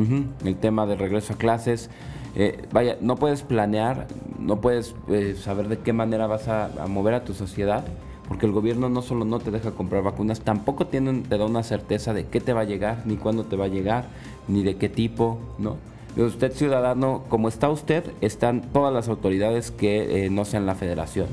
el 0.44 0.56
tema 0.56 0.88
de 0.88 0.96
regreso 0.96 1.34
a 1.34 1.38
clases. 1.38 1.90
Eh, 2.36 2.64
vaya, 2.72 2.98
no 3.00 3.16
puedes 3.16 3.44
planear, 3.44 4.08
no 4.40 4.60
puedes 4.60 4.96
eh, 5.08 5.36
saber 5.40 5.68
de 5.68 5.78
qué 5.78 5.94
manera 5.94 6.26
vas 6.26 6.48
a 6.48 6.72
mover 6.88 7.14
a 7.14 7.24
tu 7.24 7.36
sociedad 7.36 7.86
porque 8.34 8.48
el 8.48 8.52
gobierno 8.52 8.90
no 8.90 9.04
solo 9.04 9.26
no 9.26 9.38
te 9.38 9.52
deja 9.52 9.74
comprar 9.74 10.02
vacunas, 10.02 10.42
tampoco 10.42 10.88
tienen, 10.88 11.22
te 11.22 11.38
da 11.38 11.46
una 11.46 11.62
certeza 11.62 12.16
de 12.16 12.26
qué 12.26 12.42
te 12.42 12.52
va 12.52 12.62
a 12.62 12.64
llegar, 12.64 13.04
ni 13.06 13.16
cuándo 13.16 13.44
te 13.44 13.56
va 13.56 13.66
a 13.66 13.68
llegar, 13.68 14.06
ni 14.48 14.64
de 14.64 14.76
qué 14.76 14.90
tipo, 14.90 15.38
¿no? 15.60 15.78
usted 16.18 16.52
ciudadano, 16.52 17.26
como 17.30 17.48
está 17.48 17.70
usted, 17.70 18.04
están 18.22 18.64
todas 18.74 18.92
las 18.92 19.08
autoridades 19.08 19.70
que 19.70 20.26
eh, 20.26 20.30
no 20.32 20.46
sean 20.46 20.66
la 20.66 20.74
federación. 20.74 21.28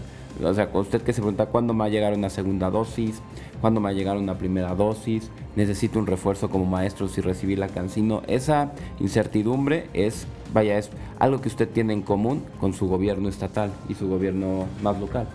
O 0.45 0.53
sea, 0.53 0.69
usted 0.75 1.01
que 1.01 1.15
se 1.15 1.23
pregunta 1.23 1.47
cuándo 1.47 1.73
me 1.73 1.79
va 1.79 1.85
a 1.87 1.89
llegar 1.89 2.13
una 2.13 2.29
segunda 2.29 2.69
dosis, 2.69 3.23
cuándo 3.63 3.81
me 3.81 3.85
va 3.85 3.91
a 3.91 3.95
llegar 3.95 4.19
una 4.19 4.37
primera 4.37 4.75
dosis, 4.75 5.31
necesito 5.57 5.99
un 5.99 6.07
refuerzo 6.07 6.51
como 6.51 6.67
maestro 6.67 7.09
si 7.09 7.23
recibí 7.23 7.57
la 7.57 7.69
cancino. 7.69 8.21
Esa 8.27 8.73
incertidumbre 9.01 9.89
es, 9.95 10.27
vaya, 10.53 10.77
es 10.77 10.91
algo 11.19 11.41
que 11.41 11.49
usted 11.49 11.67
tiene 11.67 11.95
en 11.95 12.03
común 12.03 12.43
con 12.61 12.75
su 12.75 12.89
gobierno 12.89 13.31
estatal 13.31 13.71
y 13.89 13.95
su 13.95 14.07
gobierno 14.07 14.67
más 14.83 15.01
local. 15.01 15.27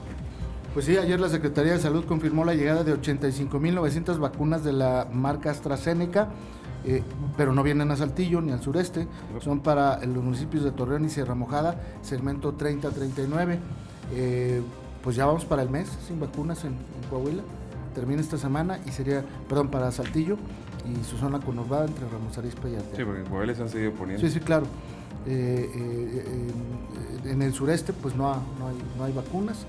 Pues 0.75 0.87
sí, 0.87 0.97
ayer 0.97 1.21
la 1.21 1.29
Secretaría 1.29 1.71
de 1.71 1.79
Salud 1.79 2.03
confirmó 2.03 2.43
la 2.43 2.53
llegada 2.53 2.83
de 2.83 2.93
85.900 2.93 4.19
vacunas 4.19 4.61
de 4.65 4.73
la 4.73 5.07
marca 5.09 5.49
AstraZeneca, 5.49 6.27
eh, 6.83 7.01
pero 7.37 7.53
no 7.53 7.63
vienen 7.63 7.91
a 7.91 7.95
Saltillo 7.95 8.41
ni 8.41 8.51
al 8.51 8.61
sureste, 8.61 9.07
son 9.39 9.61
para 9.61 10.05
los 10.05 10.21
municipios 10.21 10.65
de 10.65 10.71
Torreón 10.71 11.05
y 11.05 11.09
Sierra 11.09 11.33
Mojada, 11.33 11.81
segmento 12.01 12.57
30-39. 12.57 13.57
Eh, 14.15 14.61
pues 15.01 15.15
ya 15.15 15.25
vamos 15.25 15.45
para 15.45 15.61
el 15.61 15.69
mes 15.69 15.87
sin 16.05 16.19
vacunas 16.19 16.65
en, 16.65 16.75
Coahuila, 17.09 17.43
termina 17.93 18.19
esta 18.19 18.37
semana 18.37 18.77
y 18.85 18.91
sería, 18.91 19.23
perdón, 19.47 19.69
para 19.69 19.89
Saltillo 19.93 20.35
y 20.91 21.05
su 21.05 21.15
zona 21.15 21.39
conurbada 21.39 21.85
entre 21.85 22.05
Ramos 22.09 22.37
Arispe 22.37 22.69
y 22.71 22.75
Arteaga. 22.75 22.97
Sí, 22.97 23.03
porque 23.05 23.21
en 23.21 23.27
Coahuila 23.27 23.55
se 23.55 23.61
han 23.61 23.69
seguido 23.69 23.93
poniendo. 23.93 24.27
Sí, 24.27 24.29
sí, 24.29 24.41
claro. 24.41 24.65
Eh, 25.25 26.51
en 27.23 27.41
el 27.41 27.53
sureste 27.53 27.93
pues 27.93 28.13
no, 28.13 28.33
no, 28.59 28.67
hay, 28.67 28.77
no 28.97 29.05
hay 29.05 29.13
vacunas. 29.13 29.65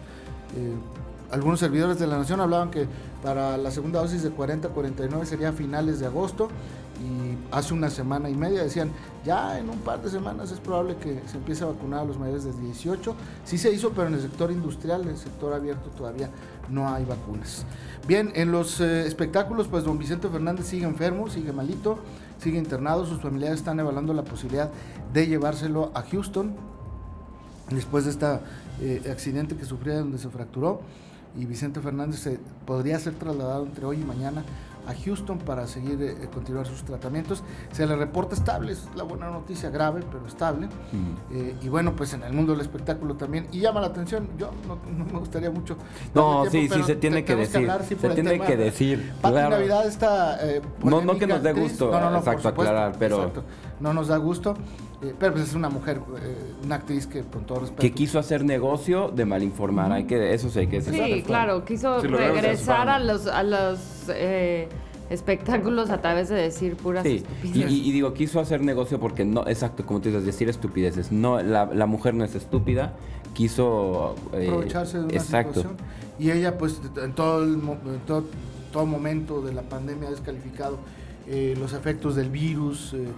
Eh, 0.56 0.74
algunos 1.30 1.60
servidores 1.60 1.98
de 1.98 2.06
la 2.06 2.18
Nación 2.18 2.40
hablaban 2.40 2.70
que 2.70 2.86
para 3.22 3.56
la 3.56 3.70
segunda 3.70 4.00
dosis 4.00 4.22
de 4.22 4.30
40 4.30 4.68
49 4.68 5.26
sería 5.26 5.48
a 5.48 5.52
finales 5.52 5.98
de 5.98 6.06
agosto 6.06 6.48
y 7.00 7.54
hace 7.54 7.74
una 7.74 7.90
semana 7.90 8.30
y 8.30 8.34
media 8.34 8.62
decían, 8.62 8.90
ya 9.24 9.58
en 9.58 9.68
un 9.68 9.78
par 9.78 10.00
de 10.02 10.08
semanas 10.08 10.50
es 10.50 10.60
probable 10.60 10.96
que 10.96 11.20
se 11.26 11.36
empiece 11.36 11.64
a 11.64 11.66
vacunar 11.66 12.00
a 12.00 12.04
los 12.04 12.18
mayores 12.18 12.44
de 12.44 12.52
18. 12.52 13.14
Sí 13.44 13.58
se 13.58 13.72
hizo, 13.72 13.90
pero 13.90 14.08
en 14.08 14.14
el 14.14 14.22
sector 14.22 14.50
industrial, 14.50 15.02
en 15.02 15.08
el 15.08 15.18
sector 15.18 15.52
abierto 15.52 15.90
todavía 15.90 16.30
no 16.70 16.88
hay 16.88 17.04
vacunas. 17.04 17.64
Bien, 18.06 18.32
en 18.34 18.50
los 18.50 18.80
eh, 18.80 19.06
espectáculos, 19.06 19.68
pues 19.68 19.84
don 19.84 19.98
Vicente 19.98 20.28
Fernández 20.28 20.66
sigue 20.66 20.86
enfermo, 20.86 21.28
sigue 21.28 21.52
malito, 21.52 21.98
sigue 22.38 22.58
internado, 22.58 23.04
sus 23.04 23.20
familiares 23.20 23.58
están 23.58 23.78
evaluando 23.78 24.14
la 24.14 24.24
posibilidad 24.24 24.70
de 25.12 25.26
llevárselo 25.26 25.90
a 25.94 26.02
Houston 26.02 26.54
después 27.70 28.04
de 28.04 28.12
este 28.80 29.10
accidente 29.10 29.56
que 29.56 29.64
sufrió 29.64 29.98
donde 29.98 30.18
se 30.18 30.28
fracturó 30.28 30.80
y 31.38 31.44
Vicente 31.44 31.80
Fernández 31.80 32.20
se 32.20 32.38
podría 32.64 32.98
ser 32.98 33.14
trasladado 33.14 33.64
entre 33.64 33.84
hoy 33.84 34.00
y 34.00 34.04
mañana 34.04 34.44
a 34.86 34.94
Houston 34.94 35.38
para 35.38 35.66
seguir 35.66 36.00
eh, 36.00 36.28
continuar 36.32 36.66
sus 36.66 36.84
tratamientos. 36.84 37.42
Se 37.72 37.86
le 37.86 37.96
reporta 37.96 38.34
estable, 38.34 38.72
es 38.72 38.88
la 38.94 39.02
buena 39.02 39.30
noticia, 39.30 39.68
grave, 39.68 40.02
pero 40.10 40.26
estable. 40.26 40.68
Eh, 41.32 41.56
y 41.60 41.68
bueno, 41.68 41.94
pues 41.96 42.14
en 42.14 42.22
el 42.22 42.32
mundo 42.32 42.52
del 42.52 42.60
espectáculo 42.60 43.14
también. 43.16 43.48
Y 43.52 43.60
llama 43.60 43.80
la 43.80 43.88
atención, 43.88 44.28
yo 44.38 44.50
no, 44.66 44.78
me 45.12 45.18
gustaría 45.18 45.50
mucho. 45.50 45.76
No, 46.14 46.44
sí, 46.50 46.68
sí, 46.68 46.82
se 46.84 46.96
tiene 46.96 47.24
que 47.24 47.34
decir. 47.34 47.68
se 47.84 48.08
tiene 48.10 48.40
que 48.40 48.56
decir. 48.56 49.12
Pati 49.20 49.34
Navidad 49.34 49.86
está. 49.86 50.38
Eh, 50.46 50.62
no, 50.84 51.00
no 51.00 51.18
que 51.18 51.26
nos 51.26 51.42
dé 51.42 51.52
gusto, 51.52 51.90
no, 51.90 52.10
no, 52.10 52.18
exacto, 52.18 52.48
aclarar, 52.48 52.94
pero. 52.98 53.16
Exacto, 53.16 53.44
no 53.80 53.92
nos 53.92 54.08
da 54.08 54.16
gusto. 54.18 54.54
Eh, 55.02 55.14
pero 55.18 55.32
pues 55.32 55.48
es 55.48 55.54
una 55.54 55.68
mujer, 55.68 56.00
una 56.64 56.76
actriz 56.76 57.06
que 57.06 57.22
con 57.22 57.44
todo 57.44 57.60
respeto. 57.60 57.82
Que 57.82 57.92
quiso 57.92 58.18
hacer 58.18 58.44
negocio 58.44 59.08
de 59.08 59.24
mal 59.24 59.42
informar, 59.42 59.92
hay 59.92 60.04
que, 60.04 60.32
eso 60.32 60.48
sí 60.48 60.60
hay 60.60 60.66
que 60.68 60.80
decir. 60.80 60.94
Sí, 60.94 61.22
claro, 61.22 61.64
quiso 61.64 62.00
regresar 62.00 62.88
a 62.88 62.98
los, 62.98 63.26
a 63.26 63.42
los 63.42 64.08
espectáculos 65.10 65.90
a 65.90 66.00
través 66.00 66.28
de 66.28 66.36
decir 66.36 66.76
puras 66.76 67.04
sí. 67.04 67.24
Y, 67.42 67.92
digo, 67.92 68.12
quiso 68.14 68.40
hacer 68.40 68.62
negocio 68.62 68.98
porque 68.98 69.24
no, 69.24 69.46
exacto, 69.46 69.84
como 69.86 70.00
tú 70.00 70.08
dices, 70.08 70.24
decir 70.24 70.48
estupideces. 70.48 71.12
No, 71.12 71.42
la, 71.42 71.66
la 71.66 71.86
mujer 71.86 72.14
no 72.14 72.24
es 72.24 72.34
estúpida, 72.34 72.94
quiso 73.34 74.14
eh, 74.32 74.46
aprovecharse 74.48 74.98
de 74.98 75.04
una 75.04 75.14
exacto. 75.14 75.54
situación. 75.54 75.76
Y 76.18 76.30
ella, 76.30 76.56
pues, 76.58 76.80
en 77.02 77.12
todo, 77.12 77.44
el, 77.44 77.60
todo, 78.06 78.24
todo, 78.72 78.86
momento 78.86 79.42
de 79.42 79.52
la 79.52 79.62
pandemia 79.62 80.08
ha 80.08 80.10
descalificado 80.10 80.78
eh, 81.28 81.54
los 81.58 81.72
efectos 81.72 82.16
del 82.16 82.30
virus. 82.30 82.94
Eh, 82.94 83.08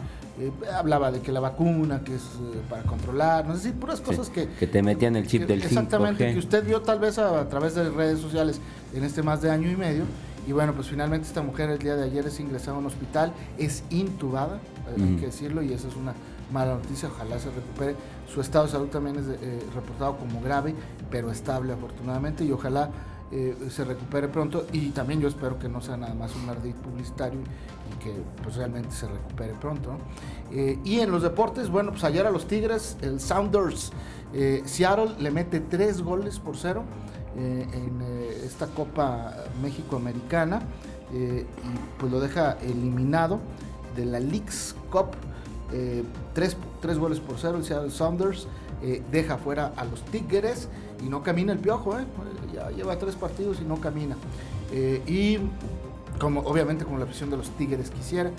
hablaba 0.72 1.10
de 1.10 1.20
que 1.20 1.32
la 1.32 1.40
vacuna, 1.40 2.04
que 2.04 2.14
es 2.14 2.22
para 2.70 2.84
controlar, 2.84 3.44
no 3.44 3.56
sé 3.56 3.72
puras 3.72 4.00
cosas 4.00 4.30
que... 4.30 4.48
Que 4.48 4.68
te 4.68 4.84
metían 4.84 5.16
el 5.16 5.26
chip 5.26 5.48
del 5.48 5.60
5G. 5.60 5.66
Exactamente, 5.66 6.32
que 6.32 6.38
usted 6.38 6.64
vio 6.64 6.80
tal 6.80 7.00
vez 7.00 7.18
a, 7.18 7.40
a, 7.40 7.48
través 7.48 7.74
de 7.74 7.90
redes 7.90 8.20
sociales 8.20 8.60
en 8.94 9.02
este 9.02 9.24
más 9.24 9.42
de 9.42 9.50
año 9.50 9.68
y 9.68 9.74
medio 9.74 10.04
y 10.48 10.52
bueno, 10.52 10.72
pues 10.72 10.88
finalmente 10.88 11.28
esta 11.28 11.42
mujer 11.42 11.68
el 11.68 11.78
día 11.78 11.94
de 11.94 12.04
ayer 12.04 12.26
es 12.26 12.40
ingresada 12.40 12.78
a 12.78 12.80
un 12.80 12.86
hospital, 12.86 13.34
es 13.58 13.84
intubada, 13.90 14.58
hay 14.88 15.16
que 15.16 15.26
decirlo, 15.26 15.60
y 15.62 15.74
esa 15.74 15.88
es 15.88 15.94
una 15.94 16.14
mala 16.50 16.72
noticia, 16.76 17.10
ojalá 17.14 17.38
se 17.38 17.50
recupere. 17.50 17.94
Su 18.32 18.40
estado 18.40 18.64
de 18.64 18.72
salud 18.72 18.88
también 18.88 19.16
es 19.16 19.26
eh, 19.28 19.60
reportado 19.74 20.16
como 20.16 20.40
grave, 20.40 20.74
pero 21.10 21.30
estable 21.30 21.74
afortunadamente, 21.74 22.46
y 22.46 22.52
ojalá 22.52 22.88
eh, 23.32 23.56
se 23.70 23.84
recupere 23.84 24.28
pronto. 24.28 24.66
Y 24.72 24.90
también 24.90 25.20
yo 25.20 25.28
espero 25.28 25.58
que 25.58 25.68
no 25.68 25.80
sea 25.80 25.96
nada 25.96 26.14
más 26.14 26.34
un 26.36 26.48
ardid 26.48 26.74
publicitario 26.74 27.40
y 27.40 28.04
que 28.04 28.14
pues 28.42 28.56
realmente 28.56 28.90
se 28.90 29.06
recupere 29.06 29.54
pronto. 29.54 29.98
Eh, 30.52 30.78
y 30.84 31.00
en 31.00 31.10
los 31.10 31.22
deportes, 31.22 31.68
bueno, 31.70 31.90
pues 31.92 32.04
ayer 32.04 32.26
a 32.26 32.30
los 32.30 32.46
Tigres, 32.46 32.96
el 33.02 33.20
Sounders, 33.20 33.92
Seattle 34.66 35.14
le 35.18 35.30
mete 35.30 35.60
tres 35.60 36.02
goles 36.02 36.38
por 36.38 36.56
cero. 36.56 36.84
Eh, 37.38 37.68
en 37.72 38.00
eh, 38.02 38.42
esta 38.44 38.66
Copa 38.66 39.32
México-Americana 39.62 40.60
eh, 41.12 41.46
y 41.46 42.00
pues 42.00 42.10
lo 42.10 42.18
deja 42.18 42.56
eliminado 42.62 43.38
de 43.94 44.06
la 44.06 44.18
Leagues 44.18 44.74
Cup. 44.90 45.10
tres, 46.32 46.56
tres, 46.80 46.98
goles 46.98 47.20
por 47.20 47.38
cero 47.38 47.58
el 47.58 47.64
Seattle 47.64 47.90
Sounders. 47.90 48.48
deja 49.12 49.36
fuera 49.36 49.72
a 49.76 49.84
los 49.84 50.02
Tigres 50.06 50.68
y 51.04 51.08
no 51.08 51.22
camina 51.22 51.52
el 51.52 51.58
piojo, 51.58 51.96
ya 52.52 52.70
lleva 52.70 52.98
tres 52.98 53.14
partidos 53.16 53.58
y 53.60 53.64
no 53.64 53.80
camina. 53.80 54.16
y 55.06 55.38
como 56.18 56.40
obviamente 56.40 56.84
como 56.84 56.98
la 56.98 57.04
afición 57.04 57.30
de 57.30 57.36
los 57.36 57.50
Tigres 57.50 57.90
quisiera. 57.90 58.30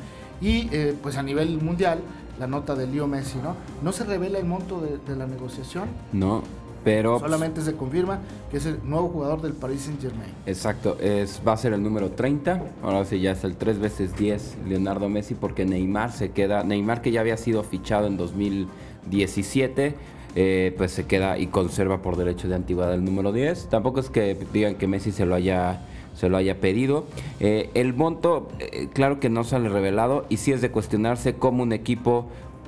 Y 0.42 0.66
pues 1.02 1.18
a 1.18 1.24
nivel 1.24 1.62
mundial, 1.62 2.00
la 2.40 2.48
nota 2.48 2.76
de 2.76 2.88
Leo 2.88 3.08
Messi, 3.08 3.40
¿no? 3.40 3.56
No 3.84 3.92
se 3.92 4.04
revela 4.06 4.40
el 4.40 4.46
monto 4.46 4.80
de, 4.80 4.98
de 4.98 5.16
la 5.18 5.28
negociación. 5.28 5.90
No. 6.14 6.44
Pero 6.84 7.20
solamente 7.20 7.62
se 7.62 7.74
confirma 7.74 8.20
que 8.50 8.58
es 8.58 8.66
el 8.66 8.80
nuevo 8.84 9.10
jugador 9.10 9.42
del 9.42 9.54
Paris 9.54 9.82
Saint 9.82 10.02
Germain. 10.02 10.32
Exacto, 10.46 10.98
es, 11.00 11.42
va 11.46 11.54
a 11.54 11.58
ser 11.58 11.74
el 11.74 11.84
número 11.84 12.12
30. 12.12 12.62
Ahora 12.82 13.04
sí 13.04 13.20
ya 13.20 13.32
es 13.32 13.44
el 13.44 13.58
3 13.58 13.80
veces 13.80 14.16
10 14.16 14.60
Leonardo 14.68 15.10
Messi 15.10 15.36
porque 15.36 15.66
Neymar 15.66 16.12
se 16.12 16.32
queda, 16.32 16.64
Neymar 16.64 17.02
que 17.02 17.12
ya 17.12 17.20
había 17.20 17.38
sido 17.38 17.64
fichado 17.64 18.08
en 18.08 18.16
2017, 18.16 19.96
eh, 20.36 20.74
pues 20.78 20.92
se 20.92 21.06
queda 21.06 21.38
y 21.38 21.48
conserva 21.48 22.02
por 22.02 22.18
derecho 22.18 22.48
de 22.48 22.56
antigüedad 22.56 22.94
el 22.94 23.04
número 23.04 23.32
10. 23.32 23.68
Tampoco 23.70 24.00
es 24.00 24.10
que 24.10 24.38
digan 24.54 24.76
que 24.76 24.88
Messi 24.88 25.12
se 25.12 25.26
lo 25.26 25.36
haya 25.36 25.82
se 26.20 26.28
lo 26.28 26.38
haya 26.38 26.60
pedido. 26.60 27.06
Eh, 27.40 27.70
el 27.76 27.94
monto, 27.94 28.50
eh, 28.60 28.90
claro 28.92 29.22
que 29.22 29.30
no 29.30 29.46
sale 29.46 29.70
revelado 29.70 30.26
y 30.28 30.38
sí 30.38 30.52
es 30.52 30.62
de 30.62 30.70
cuestionarse 30.70 31.36
cómo 31.36 31.64
un 31.64 31.72
equipo 31.72 32.28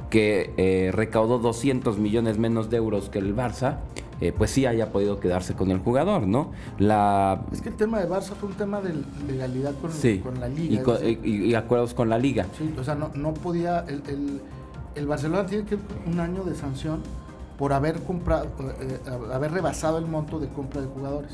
que 0.10 0.53
eh, 0.56 0.91
recaudó 0.94 1.38
200 1.38 1.98
millones 1.98 2.38
menos 2.38 2.70
de 2.70 2.77
euros 2.77 3.10
que 3.10 3.20
el 3.20 3.36
Barça, 3.36 3.77
pues 4.38 4.51
sí 4.51 4.68
haya 4.68 4.91
podido 4.91 5.20
quedarse 5.20 5.56
con 5.56 5.72
el 5.72 5.80
jugador, 5.80 6.27
¿no? 6.27 6.51
La... 6.77 7.41
Es 7.51 7.60
que 7.60 7.70
el 7.70 7.75
tema 7.75 8.00
de 8.00 8.08
Barça 8.08 8.36
fue 8.36 8.50
un 8.50 8.56
tema 8.56 8.80
de 8.80 8.94
legalidad 9.27 9.74
con, 9.82 10.39
la 10.39 10.48
liga. 10.48 10.84
Y, 11.24 11.56
acuerdos 11.56 11.96
con 11.96 12.08
la 12.08 12.20
liga. 12.20 12.46
Sí, 12.56 12.72
o 12.80 12.84
sea, 12.84 12.94
no, 12.94 13.10
no 13.15 13.34
podía, 13.34 13.80
el, 13.88 14.03
el, 14.08 14.41
el 14.94 15.08
Barcelona 15.08 15.48
tiene 15.48 15.65
que 15.65 15.75
un 16.06 16.20
año 16.20 16.44
de 16.44 16.53
sanción 16.53 17.01
por 17.62 17.74
haber 17.74 18.00
comprado, 18.00 18.48
eh, 18.82 18.98
haber 19.32 19.51
rebasado 19.51 20.00
el 20.00 20.08
monto 20.08 20.39
de 20.39 20.48
compra 20.48 20.82
de 20.82 20.88
jugadores. 20.88 21.34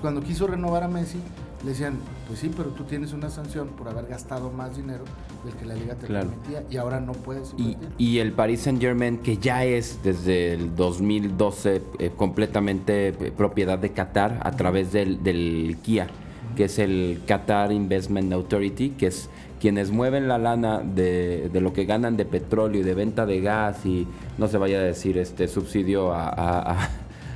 cuando 0.00 0.20
quiso 0.20 0.48
renovar 0.48 0.82
a 0.82 0.88
Messi, 0.88 1.18
le 1.62 1.70
decían, 1.70 1.94
pues 2.26 2.40
sí, 2.40 2.50
pero 2.56 2.70
tú 2.70 2.82
tienes 2.82 3.12
una 3.12 3.30
sanción 3.30 3.68
por 3.68 3.88
haber 3.88 4.06
gastado 4.06 4.50
más 4.50 4.76
dinero 4.76 5.04
del 5.44 5.54
que 5.54 5.66
la 5.66 5.74
liga 5.74 5.94
te 5.94 6.08
permitía 6.08 6.64
y 6.68 6.76
ahora 6.76 6.98
no 6.98 7.12
puedes. 7.12 7.54
Y, 7.56 7.76
y, 7.98 8.18
el 8.18 8.32
Paris 8.32 8.62
Saint 8.62 8.80
Germain, 8.80 9.18
que 9.18 9.36
ya 9.36 9.64
es 9.64 10.02
desde 10.02 10.54
el 10.54 10.74
2012 10.74 11.82
eh, 12.00 12.10
completamente 12.16 13.10
eh, 13.10 13.30
propiedad 13.30 13.78
de 13.78 13.92
Qatar 13.92 14.40
a 14.42 14.50
través 14.50 14.90
del, 14.90 15.22
del 15.22 15.76
KIA, 15.84 16.08
que 16.56 16.64
es 16.64 16.78
el 16.78 17.20
Qatar 17.26 17.72
Investment 17.72 18.32
Authority, 18.32 18.90
que 18.90 19.06
es 19.06 19.30
quienes 19.60 19.90
mueven 19.90 20.26
la 20.26 20.38
lana 20.38 20.80
de, 20.80 21.50
lo 21.54 21.72
que 21.72 21.84
ganan 21.84 22.16
de 22.16 22.24
petróleo 22.24 22.80
y 22.80 22.84
de 22.84 22.94
venta 22.94 23.26
de 23.26 23.40
gas 23.40 23.84
y 23.84 24.06
no 24.38 24.48
se 24.48 24.58
vaya 24.58 24.78
a 24.78 24.82
decir 24.82 25.18
este 25.18 25.48
subsidio 25.48 26.12
a, 26.12 26.30
a, 26.32 26.88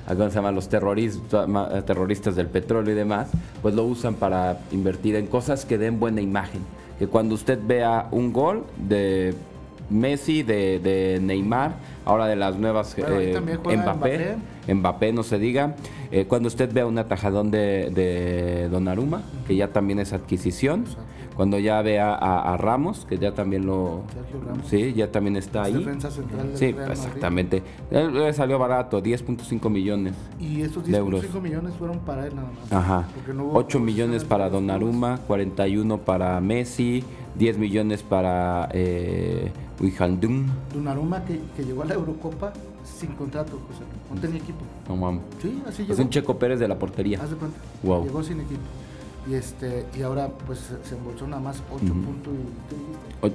¿cómo 0.08 0.28
se 0.30 0.34
llama? 0.34 0.50
los 0.50 0.68
terroristas, 0.68 1.46
terroristas 1.84 2.34
del 2.34 2.48
petróleo 2.48 2.92
y 2.92 2.96
demás, 2.96 3.28
pues 3.62 3.74
lo 3.74 3.84
usan 3.84 4.14
para 4.14 4.58
invertir 4.72 5.16
en 5.16 5.26
cosas 5.26 5.64
que 5.64 5.78
den 5.78 6.00
buena 6.00 6.20
imagen. 6.20 6.62
Que 6.98 7.06
cuando 7.06 7.34
usted 7.34 7.58
vea 7.64 8.08
un 8.10 8.32
gol 8.32 8.64
de 8.76 9.34
Messi, 9.90 10.42
de, 10.42 11.18
Neymar, 11.20 11.74
ahora 12.04 12.26
de 12.26 12.36
las 12.36 12.56
nuevas 12.56 12.94
eh, 12.96 13.38
Mbappé, 13.38 13.76
Mbappé, 13.76 14.36
no 14.68 15.22
se 15.22 15.38
diga. 15.38 15.76
Eh, 16.10 16.26
cuando 16.26 16.48
usted 16.48 16.72
vea 16.72 16.86
un 16.86 16.98
atajadón 16.98 17.50
de, 17.50 17.90
de 17.90 18.68
Donnarumma, 18.68 19.22
que 19.46 19.56
ya 19.56 19.72
también 19.72 19.98
es 19.98 20.12
adquisición. 20.12 20.84
Cuando 21.34 21.58
ya 21.58 21.82
vea 21.82 22.14
a, 22.14 22.56
Ramos, 22.56 23.06
que 23.08 23.18
ya 23.18 23.34
también 23.34 23.66
lo... 23.66 24.02
Sí, 24.68 24.92
ya 24.94 25.10
también 25.10 25.36
está 25.36 25.64
ahí. 25.64 25.72
Defensa 25.74 26.10
central 26.10 26.52
sí, 26.54 26.66
exactamente. 26.66 27.62
Él, 27.90 28.32
salió 28.34 28.56
barato, 28.58 29.02
10.5 29.02 29.68
millones 29.68 30.14
Y 30.38 30.62
estos 30.62 30.86
10.5 30.86 31.40
millones 31.40 31.74
fueron 31.74 31.98
para 32.00 32.26
él 32.26 32.36
nada 32.36 32.48
más. 32.48 32.72
Ajá. 32.72 33.08
8 33.52 33.80
millones 33.80 34.24
para 34.24 34.48
Donnarumma, 34.48 35.18
41 35.26 35.98
para 35.98 36.40
Messi, 36.40 37.02
10 37.36 37.58
millones 37.58 38.02
para 38.02 38.68
eh. 38.72 39.50
Donnarumma 40.72 41.24
que, 41.24 41.40
que 41.56 41.64
llegó 41.64 41.82
a 41.82 41.86
la 41.86 41.94
Eurocopa 41.94 42.52
sin 42.84 43.12
contrato, 43.12 43.58
José. 43.68 43.84
No 44.12 44.20
tenía 44.20 44.38
equipo. 44.38 44.60
No 44.88 44.96
mames. 44.96 45.22
Sí, 45.42 45.62
así 45.66 45.82
llegó. 45.82 45.94
Es 45.94 45.98
un 45.98 46.10
Checo 46.10 46.38
Pérez 46.38 46.60
de 46.60 46.68
la 46.68 46.78
portería. 46.78 47.20
Haz 47.22 47.30
de 47.30 47.36
cuenta. 47.36 47.58
Wow. 47.82 48.04
Llegó 48.04 48.22
sin 48.22 48.40
equipo 48.40 48.62
y 49.28 49.34
este 49.34 49.86
y 49.96 50.02
ahora 50.02 50.28
pues 50.46 50.70
se 50.82 50.94
embolsó 50.94 51.26
nada 51.26 51.40
más 51.40 51.62
8 51.72 51.86
puntos 51.86 52.34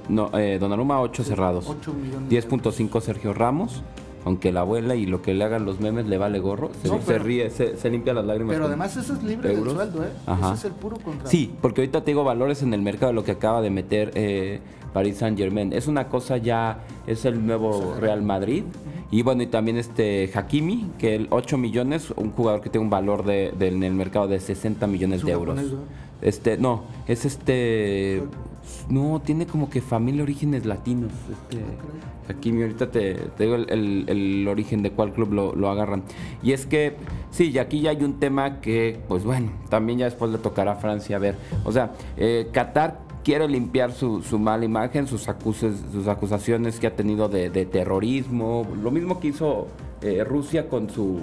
no 0.08 0.30
eh, 0.38 0.60
Donnarumma 0.60 1.02
8 1.02 1.24
cerrados 1.24 1.66
8 1.68 1.94
millones 1.94 2.48
10.5 2.48 3.02
Sergio 3.02 3.34
Ramos 3.34 3.82
aunque 4.26 4.52
la 4.52 4.62
abuela 4.62 4.96
y 4.96 5.06
lo 5.06 5.22
que 5.22 5.34
le 5.34 5.44
hagan 5.44 5.66
los 5.66 5.80
memes 5.80 6.08
le 6.08 6.18
vale 6.18 6.40
gorro, 6.40 6.72
se, 7.06 7.20
ríe, 7.20 7.50
se, 7.50 7.90
limpia 7.90 8.14
las 8.14 8.26
lágrimas. 8.26 8.54
Pero 8.54 8.66
además 8.66 8.96
eso 8.98 9.14
es 9.14 9.24
libre 9.24 9.50
del 9.50 9.64
sueldo, 9.64 10.04
¿eh? 10.04 10.10
Ese 10.42 10.54
es 10.54 10.66
el 10.66 10.74
puro 10.74 10.98
contrato. 10.98 11.30
Sí, 11.30 11.54
porque 11.62 11.82
ahorita 11.82 12.04
te 12.04 12.12
digo 12.12 12.24
valores 12.24 12.62
en 12.62 12.74
el 12.74 12.82
mercado 12.82 13.08
de 13.08 13.14
lo 13.14 13.24
que 13.24 13.32
acaba 13.32 13.62
de 13.62 13.70
meter 13.70 14.12
eh, 14.16 14.60
Paris 14.94 15.18
Saint 15.18 15.38
Germain. 15.38 15.74
Es 15.74 15.88
una 15.88 16.08
cosa 16.08 16.38
ya, 16.38 16.80
es 17.08 17.26
el 17.26 17.46
nuevo 17.46 17.96
Real 18.00 18.22
Madrid. 18.22 18.64
Y 19.12 19.24
bueno, 19.24 19.42
y 19.42 19.48
también 19.48 19.78
este 19.78 20.30
Hakimi, 20.34 20.92
que 21.00 21.16
el 21.16 21.28
8 21.32 21.58
millones, 21.58 22.14
un 22.16 22.32
jugador 22.32 22.62
que 22.62 22.70
tiene 22.70 22.84
un 22.84 22.92
valor 22.92 23.26
de, 23.26 23.54
en 23.60 23.84
el 23.84 23.94
mercado 23.94 24.28
de 24.28 24.40
60 24.40 24.86
millones 24.88 25.24
de 25.24 25.32
euros. 25.32 25.60
Este, 26.22 26.58
no, 26.58 26.84
es 27.08 27.26
este 27.26 28.22
No, 28.90 29.22
tiene 29.24 29.46
como 29.46 29.70
que 29.70 29.82
familia 29.82 30.24
orígenes 30.24 30.66
latinos. 30.66 31.12
Este, 31.32 31.64
Hakimi, 32.28 32.62
ahorita 32.64 32.92
te, 32.92 33.18
digo 33.38 33.56
el, 33.56 34.48
origen 34.48 34.84
de 34.84 34.92
cuál 34.92 35.14
club 35.14 35.34
lo, 35.34 35.70
agarran. 35.70 36.04
Y 36.44 36.54
es 36.54 36.66
que, 36.66 36.96
sí, 37.32 37.52
y 37.52 37.60
aquí 37.60 37.82
ya 37.82 37.92
hay 37.92 38.04
un 38.04 38.20
tema 38.20 38.62
que, 38.62 39.00
pues 39.08 39.24
bueno, 39.24 39.52
también 39.70 40.00
ya 40.00 40.06
después 40.06 40.32
le 40.32 40.38
tocará 40.38 40.74
a 40.74 40.76
Francia 40.76 41.20
ver. 41.20 41.36
O 41.64 41.72
sea, 41.72 41.94
eh, 42.18 42.50
Qatar 42.52 43.00
quiere 43.24 43.48
limpiar 43.48 43.92
su, 43.92 44.22
su 44.22 44.40
mala 44.40 44.66
imagen, 44.66 45.08
sus, 45.08 45.28
acuses, 45.30 45.76
sus 45.92 46.08
acusaciones 46.08 46.80
que 46.80 46.88
ha 46.88 46.96
tenido 46.96 47.30
de, 47.30 47.50
de 47.50 47.66
terrorismo, 47.66 48.68
lo 48.82 48.92
mismo 48.92 49.20
que 49.20 49.30
hizo 49.30 49.68
eh, 50.02 50.24
Rusia 50.24 50.70
con 50.70 50.90
su 50.90 51.20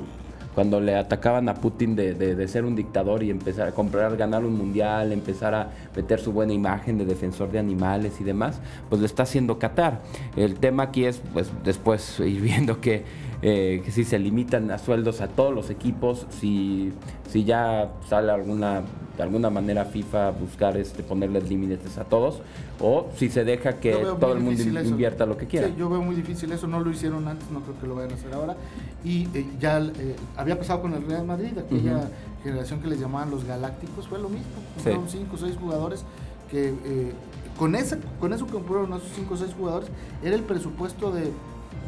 cuando 0.56 0.80
le 0.80 0.96
atacaban 0.96 1.48
a 1.48 1.54
Putin 1.54 1.94
de, 1.94 2.14
de- 2.14 2.34
de 2.34 2.48
ser 2.48 2.64
un 2.64 2.74
dictador 2.74 3.22
y 3.22 3.30
empezar 3.30 3.68
a 3.68 3.72
comprar, 3.72 4.16
ganar 4.16 4.42
un 4.44 4.56
mundial, 4.56 5.12
empezar 5.12 5.54
a 5.54 5.70
meter 5.94 6.18
su 6.18 6.32
buena 6.32 6.52
imagen 6.54 6.96
de 6.98 7.04
defensor 7.04 7.52
de 7.52 7.58
animales 7.58 8.20
y 8.20 8.24
demás, 8.24 8.58
pues 8.88 9.00
lo 9.00 9.06
está 9.06 9.22
haciendo 9.24 9.58
Qatar. 9.58 10.00
El 10.34 10.54
tema 10.56 10.84
aquí 10.84 11.04
es, 11.04 11.20
pues 11.34 11.50
después 11.62 12.18
ir 12.20 12.40
viendo 12.40 12.80
que, 12.80 13.04
eh, 13.42 13.82
que 13.84 13.90
si 13.90 14.02
se 14.04 14.18
limitan 14.18 14.70
a 14.70 14.78
sueldos 14.78 15.20
a 15.20 15.28
todos 15.28 15.54
los 15.54 15.68
equipos, 15.68 16.26
si, 16.30 16.90
si 17.30 17.44
ya 17.44 17.90
sale 18.08 18.32
alguna 18.32 18.80
de 19.16 19.22
alguna 19.22 19.48
manera 19.50 19.84
FIFA 19.86 20.30
buscar 20.32 20.76
este 20.76 21.02
ponerles 21.02 21.48
límites 21.48 21.96
a 21.98 22.04
todos, 22.04 22.40
o 22.80 23.06
si 23.16 23.28
se 23.30 23.44
deja 23.44 23.74
que 23.74 23.92
todo 24.20 24.32
el 24.34 24.40
mundo 24.40 24.60
eso. 24.80 24.88
invierta 24.88 25.24
lo 25.24 25.36
que 25.36 25.46
quiera. 25.46 25.68
Sí, 25.68 25.74
yo 25.78 25.88
veo 25.88 26.02
muy 26.02 26.14
difícil 26.14 26.52
eso, 26.52 26.66
no 26.66 26.80
lo 26.80 26.90
hicieron 26.90 27.26
antes, 27.26 27.50
no 27.50 27.60
creo 27.60 27.78
que 27.80 27.86
lo 27.86 27.94
vayan 27.94 28.12
a 28.12 28.14
hacer 28.14 28.34
ahora. 28.34 28.56
Y 29.04 29.28
eh, 29.34 29.46
ya 29.58 29.78
eh, 29.80 30.16
había 30.36 30.58
pasado 30.58 30.82
con 30.82 30.92
el 30.94 31.06
Real 31.06 31.24
Madrid, 31.26 31.56
aquella 31.58 32.10
generación 32.42 32.80
que 32.80 32.88
les 32.88 33.00
llamaban 33.00 33.30
los 33.30 33.44
Galácticos, 33.44 34.06
fue 34.06 34.18
lo 34.18 34.28
mismo. 34.28 34.46
Compraron 34.74 35.08
cinco 35.08 35.36
o 35.36 35.38
seis 35.38 35.56
jugadores 35.56 36.04
que 36.50 36.68
eh, 36.84 37.12
con, 37.58 37.74
esa, 37.74 37.96
con 38.20 38.32
eso 38.34 38.44
que 38.46 38.52
compraron 38.52 38.92
esos 38.92 39.10
cinco 39.14 39.34
o 39.34 39.36
seis 39.38 39.52
jugadores 39.56 39.88
era 40.22 40.34
el 40.36 40.42
presupuesto 40.42 41.10
de, 41.10 41.30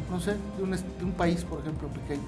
no 0.09 0.19
sé, 0.19 0.33
de 0.57 0.63
un, 0.63 0.73
est- 0.73 0.87
de 0.97 1.05
un 1.05 1.11
país, 1.11 1.43
por 1.43 1.59
ejemplo, 1.59 1.87
pequeño, 1.89 2.23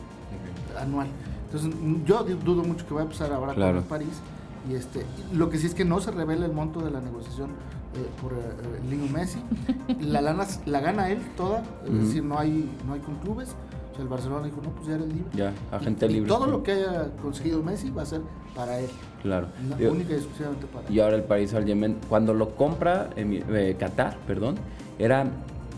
anual. 0.79 1.07
Entonces, 1.51 1.71
yo 2.05 2.23
dudo 2.23 2.63
mucho 2.63 2.87
que 2.87 2.93
vaya 2.93 3.07
a 3.07 3.09
pasar 3.09 3.33
ahora 3.33 3.53
Claro. 3.53 3.73
con 3.73 3.83
el 3.83 3.89
París. 3.89 4.21
Y 4.69 4.75
este, 4.75 5.05
lo 5.33 5.49
que 5.49 5.57
sí 5.57 5.65
es 5.67 5.73
que 5.73 5.85
no 5.85 5.99
se 6.01 6.11
revela 6.11 6.45
el 6.45 6.51
monto 6.53 6.81
de 6.81 6.91
la 6.91 7.01
negociación 7.01 7.49
eh, 7.49 8.07
por 8.21 8.33
eh, 8.33 8.37
eh, 8.37 8.79
Leo 8.89 9.07
Messi. 9.07 9.39
La 9.99 10.21
lana 10.21 10.45
la 10.65 10.79
gana 10.81 11.09
él 11.09 11.19
toda, 11.35 11.63
es 11.85 11.93
decir, 12.07 12.23
no 12.23 12.37
hay, 12.39 12.69
no 12.87 12.93
hay 12.93 12.99
con 12.99 13.15
clubes. 13.15 13.49
O 13.91 13.95
sea, 13.95 14.03
el 14.03 14.07
Barcelona 14.07 14.45
dijo, 14.45 14.61
no, 14.63 14.69
pues 14.69 14.87
ya 14.87 14.95
eres 14.95 15.07
libre. 15.07 15.29
Ya, 15.33 15.51
agente 15.71 16.05
y, 16.05 16.09
y 16.09 16.13
libre. 16.13 16.27
todo 16.29 16.47
lo 16.47 16.63
que 16.63 16.71
haya 16.73 17.09
conseguido 17.21 17.61
Messi 17.61 17.89
va 17.89 18.03
a 18.03 18.05
ser 18.05 18.21
para 18.55 18.79
él. 18.79 18.89
Claro. 19.21 19.47
Digo, 19.77 19.91
única 19.91 20.13
y 20.13 20.15
exclusivamente 20.17 20.65
para 20.67 20.87
él. 20.87 20.93
Y 20.93 20.99
ahora 21.01 21.15
el 21.17 21.23
Paris 21.23 21.49
Saint 21.51 21.67
Germain, 21.67 21.97
cuando 22.07 22.33
lo 22.33 22.55
compra 22.55 23.09
Emi- 23.17 23.43
eh, 23.49 23.75
Qatar, 23.79 24.17
perdón, 24.27 24.55
era 24.97 25.25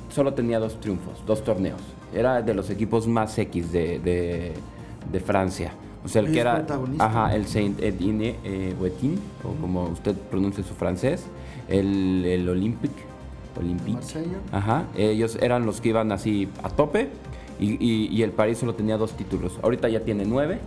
solo 0.10 0.34
tenía 0.34 0.60
dos 0.60 0.80
triunfos, 0.80 1.24
dos 1.26 1.44
torneos. 1.44 1.82
Era 2.14 2.42
de 2.44 2.54
los 2.54 2.70
equipos 2.70 3.08
más 3.08 3.36
X 3.40 3.72
de, 3.72 3.98
de, 4.00 4.54
de 5.12 5.20
Francia. 5.20 5.74
O 6.06 6.10
sea, 6.10 6.20
el 6.22 6.28
Es 6.28 6.34
que 6.34 6.40
era 6.42 6.66
ajá, 7.00 7.34
el 7.36 7.46
Saint 7.48 7.82
Etienne 7.82 8.36
eh, 8.44 8.76
o 9.44 9.54
como 9.62 9.84
usted 9.86 10.16
pronuncia 10.16 10.64
su 10.64 10.74
francés, 10.74 11.26
el, 11.70 12.26
el 12.26 12.50
Olympique, 12.50 13.04
Olympique. 13.58 13.94
Marsella. 13.94 14.38
Ajá, 14.52 14.86
ellos 14.96 15.38
eran 15.42 15.66
los 15.66 15.80
que 15.82 15.90
iban 15.90 16.12
así 16.12 16.50
a 16.62 16.70
tope 16.70 17.10
y, 17.60 17.74
y- 17.84 18.08
y 18.12 18.24
el 18.24 18.32
París 18.32 18.58
solo 18.58 18.76
tenía 18.76 18.98
dos 18.98 19.14
títulos. 19.14 19.58
Ahorita 19.62 19.88
ya 19.90 20.02
tiene 20.02 20.26
nueve 20.26 20.60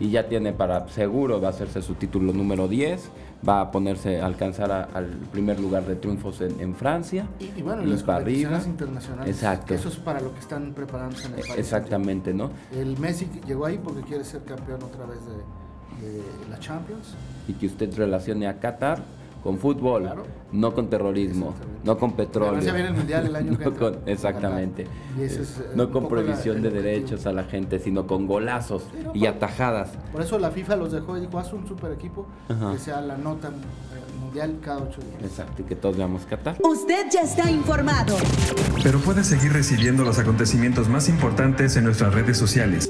y 0.00 0.10
ya 0.10 0.28
tiene 0.28 0.52
para 0.52 0.88
seguro 0.88 1.40
va 1.40 1.48
a 1.48 1.50
hacerse 1.50 1.82
su 1.82 1.94
título 1.94 2.32
número 2.32 2.66
10, 2.68 3.10
va 3.48 3.60
a 3.62 3.70
ponerse 3.70 4.20
a 4.20 4.26
alcanzar 4.26 4.70
a- 4.70 4.84
al 4.94 5.06
primer 5.32 5.58
lugar 5.60 5.84
de 5.86 5.96
triunfos 5.96 6.40
en, 6.42 6.60
en 6.60 6.74
Francia. 6.74 7.26
Y, 7.38 7.58
y 7.58 7.62
bueno, 7.62 7.82
y 7.82 7.86
las 7.86 8.02
para 8.02 8.18
arriba. 8.18 8.60
internacionales. 8.66 9.34
Exacto. 9.34 9.74
Eso 9.74 9.88
es 9.88 9.96
para 9.96 10.20
lo 10.20 10.32
que 10.34 10.40
están 10.40 10.72
preparándose 10.74 11.26
en 11.26 11.34
el 11.34 11.40
Paris 11.40 11.56
Exactamente, 11.56 12.34
¿no? 12.34 12.50
El 12.72 12.98
Messi 12.98 13.28
llegó 13.46 13.66
ahí 13.66 13.78
porque 13.82 14.02
quiere 14.02 14.24
ser 14.24 14.42
campeón 14.44 14.82
otra 14.82 15.06
vez 15.06 15.18
de, 15.24 16.06
de 16.06 16.22
la 16.50 16.58
Champions. 16.58 17.14
Y 17.48 17.54
que 17.54 17.66
usted 17.66 17.94
relacione 17.96 18.46
a 18.46 18.58
Qatar 18.60 19.02
con 19.42 19.58
fútbol, 19.58 20.02
Claro. 20.02 20.22
no 20.52 20.74
con 20.74 20.88
terrorismo, 20.90 21.54
no 21.84 21.96
con 21.98 22.12
petróleo. 22.12 22.60
Ya 22.60 22.72
viene 22.72 22.88
el 22.88 22.94
Mundial 22.94 23.26
el 23.26 23.36
año 23.36 23.50
que 23.58 23.64
No 23.64 23.70
entra. 23.70 23.90
con- 23.92 23.98
exactamente. 24.08 24.86
Y 25.18 25.22
ese 25.22 25.42
es, 25.42 25.58
eh, 25.58 25.70
no 25.74 25.90
con 25.90 26.08
prohibición 26.08 26.60
de 26.62 26.70
derechos 26.70 27.26
a 27.26 27.32
la 27.32 27.44
gente, 27.44 27.78
sino 27.78 28.06
con 28.06 28.26
golazos 28.26 28.82
Sí, 28.92 28.98
no, 29.04 29.12
y 29.14 29.26
atajadas. 29.26 29.90
Por 30.12 30.22
eso 30.22 30.38
la 30.38 30.50
FIFA 30.50 30.76
los 30.76 30.92
dejó 30.92 31.16
y 31.16 31.20
dijo, 31.20 31.38
haz 31.38 31.52
un 31.52 31.66
super 31.66 31.92
equipo 31.92 32.26
Ajá. 32.48 32.72
que 32.72 32.78
sea 32.78 33.00
la 33.00 33.16
nota 33.16 33.48
eh, 33.48 34.20
mundial 34.20 34.58
cada 34.62 34.78
ocho 34.82 35.00
días. 35.00 35.22
Exacto, 35.30 35.62
y 35.62 35.64
que 35.64 35.76
todos 35.76 35.96
veamos 35.96 36.26
Qatar. 36.26 36.56
Usted 36.62 37.06
ya 37.12 37.20
está 37.22 37.50
informado. 37.50 38.16
Pero 38.82 38.98
puedes 39.00 39.26
seguir 39.26 39.52
recibiendo 39.52 40.04
los 40.04 40.18
acontecimientos 40.18 40.88
más 40.88 41.08
importantes 41.08 41.76
en 41.76 41.84
nuestras 41.84 42.14
redes 42.14 42.36
sociales. 42.36 42.89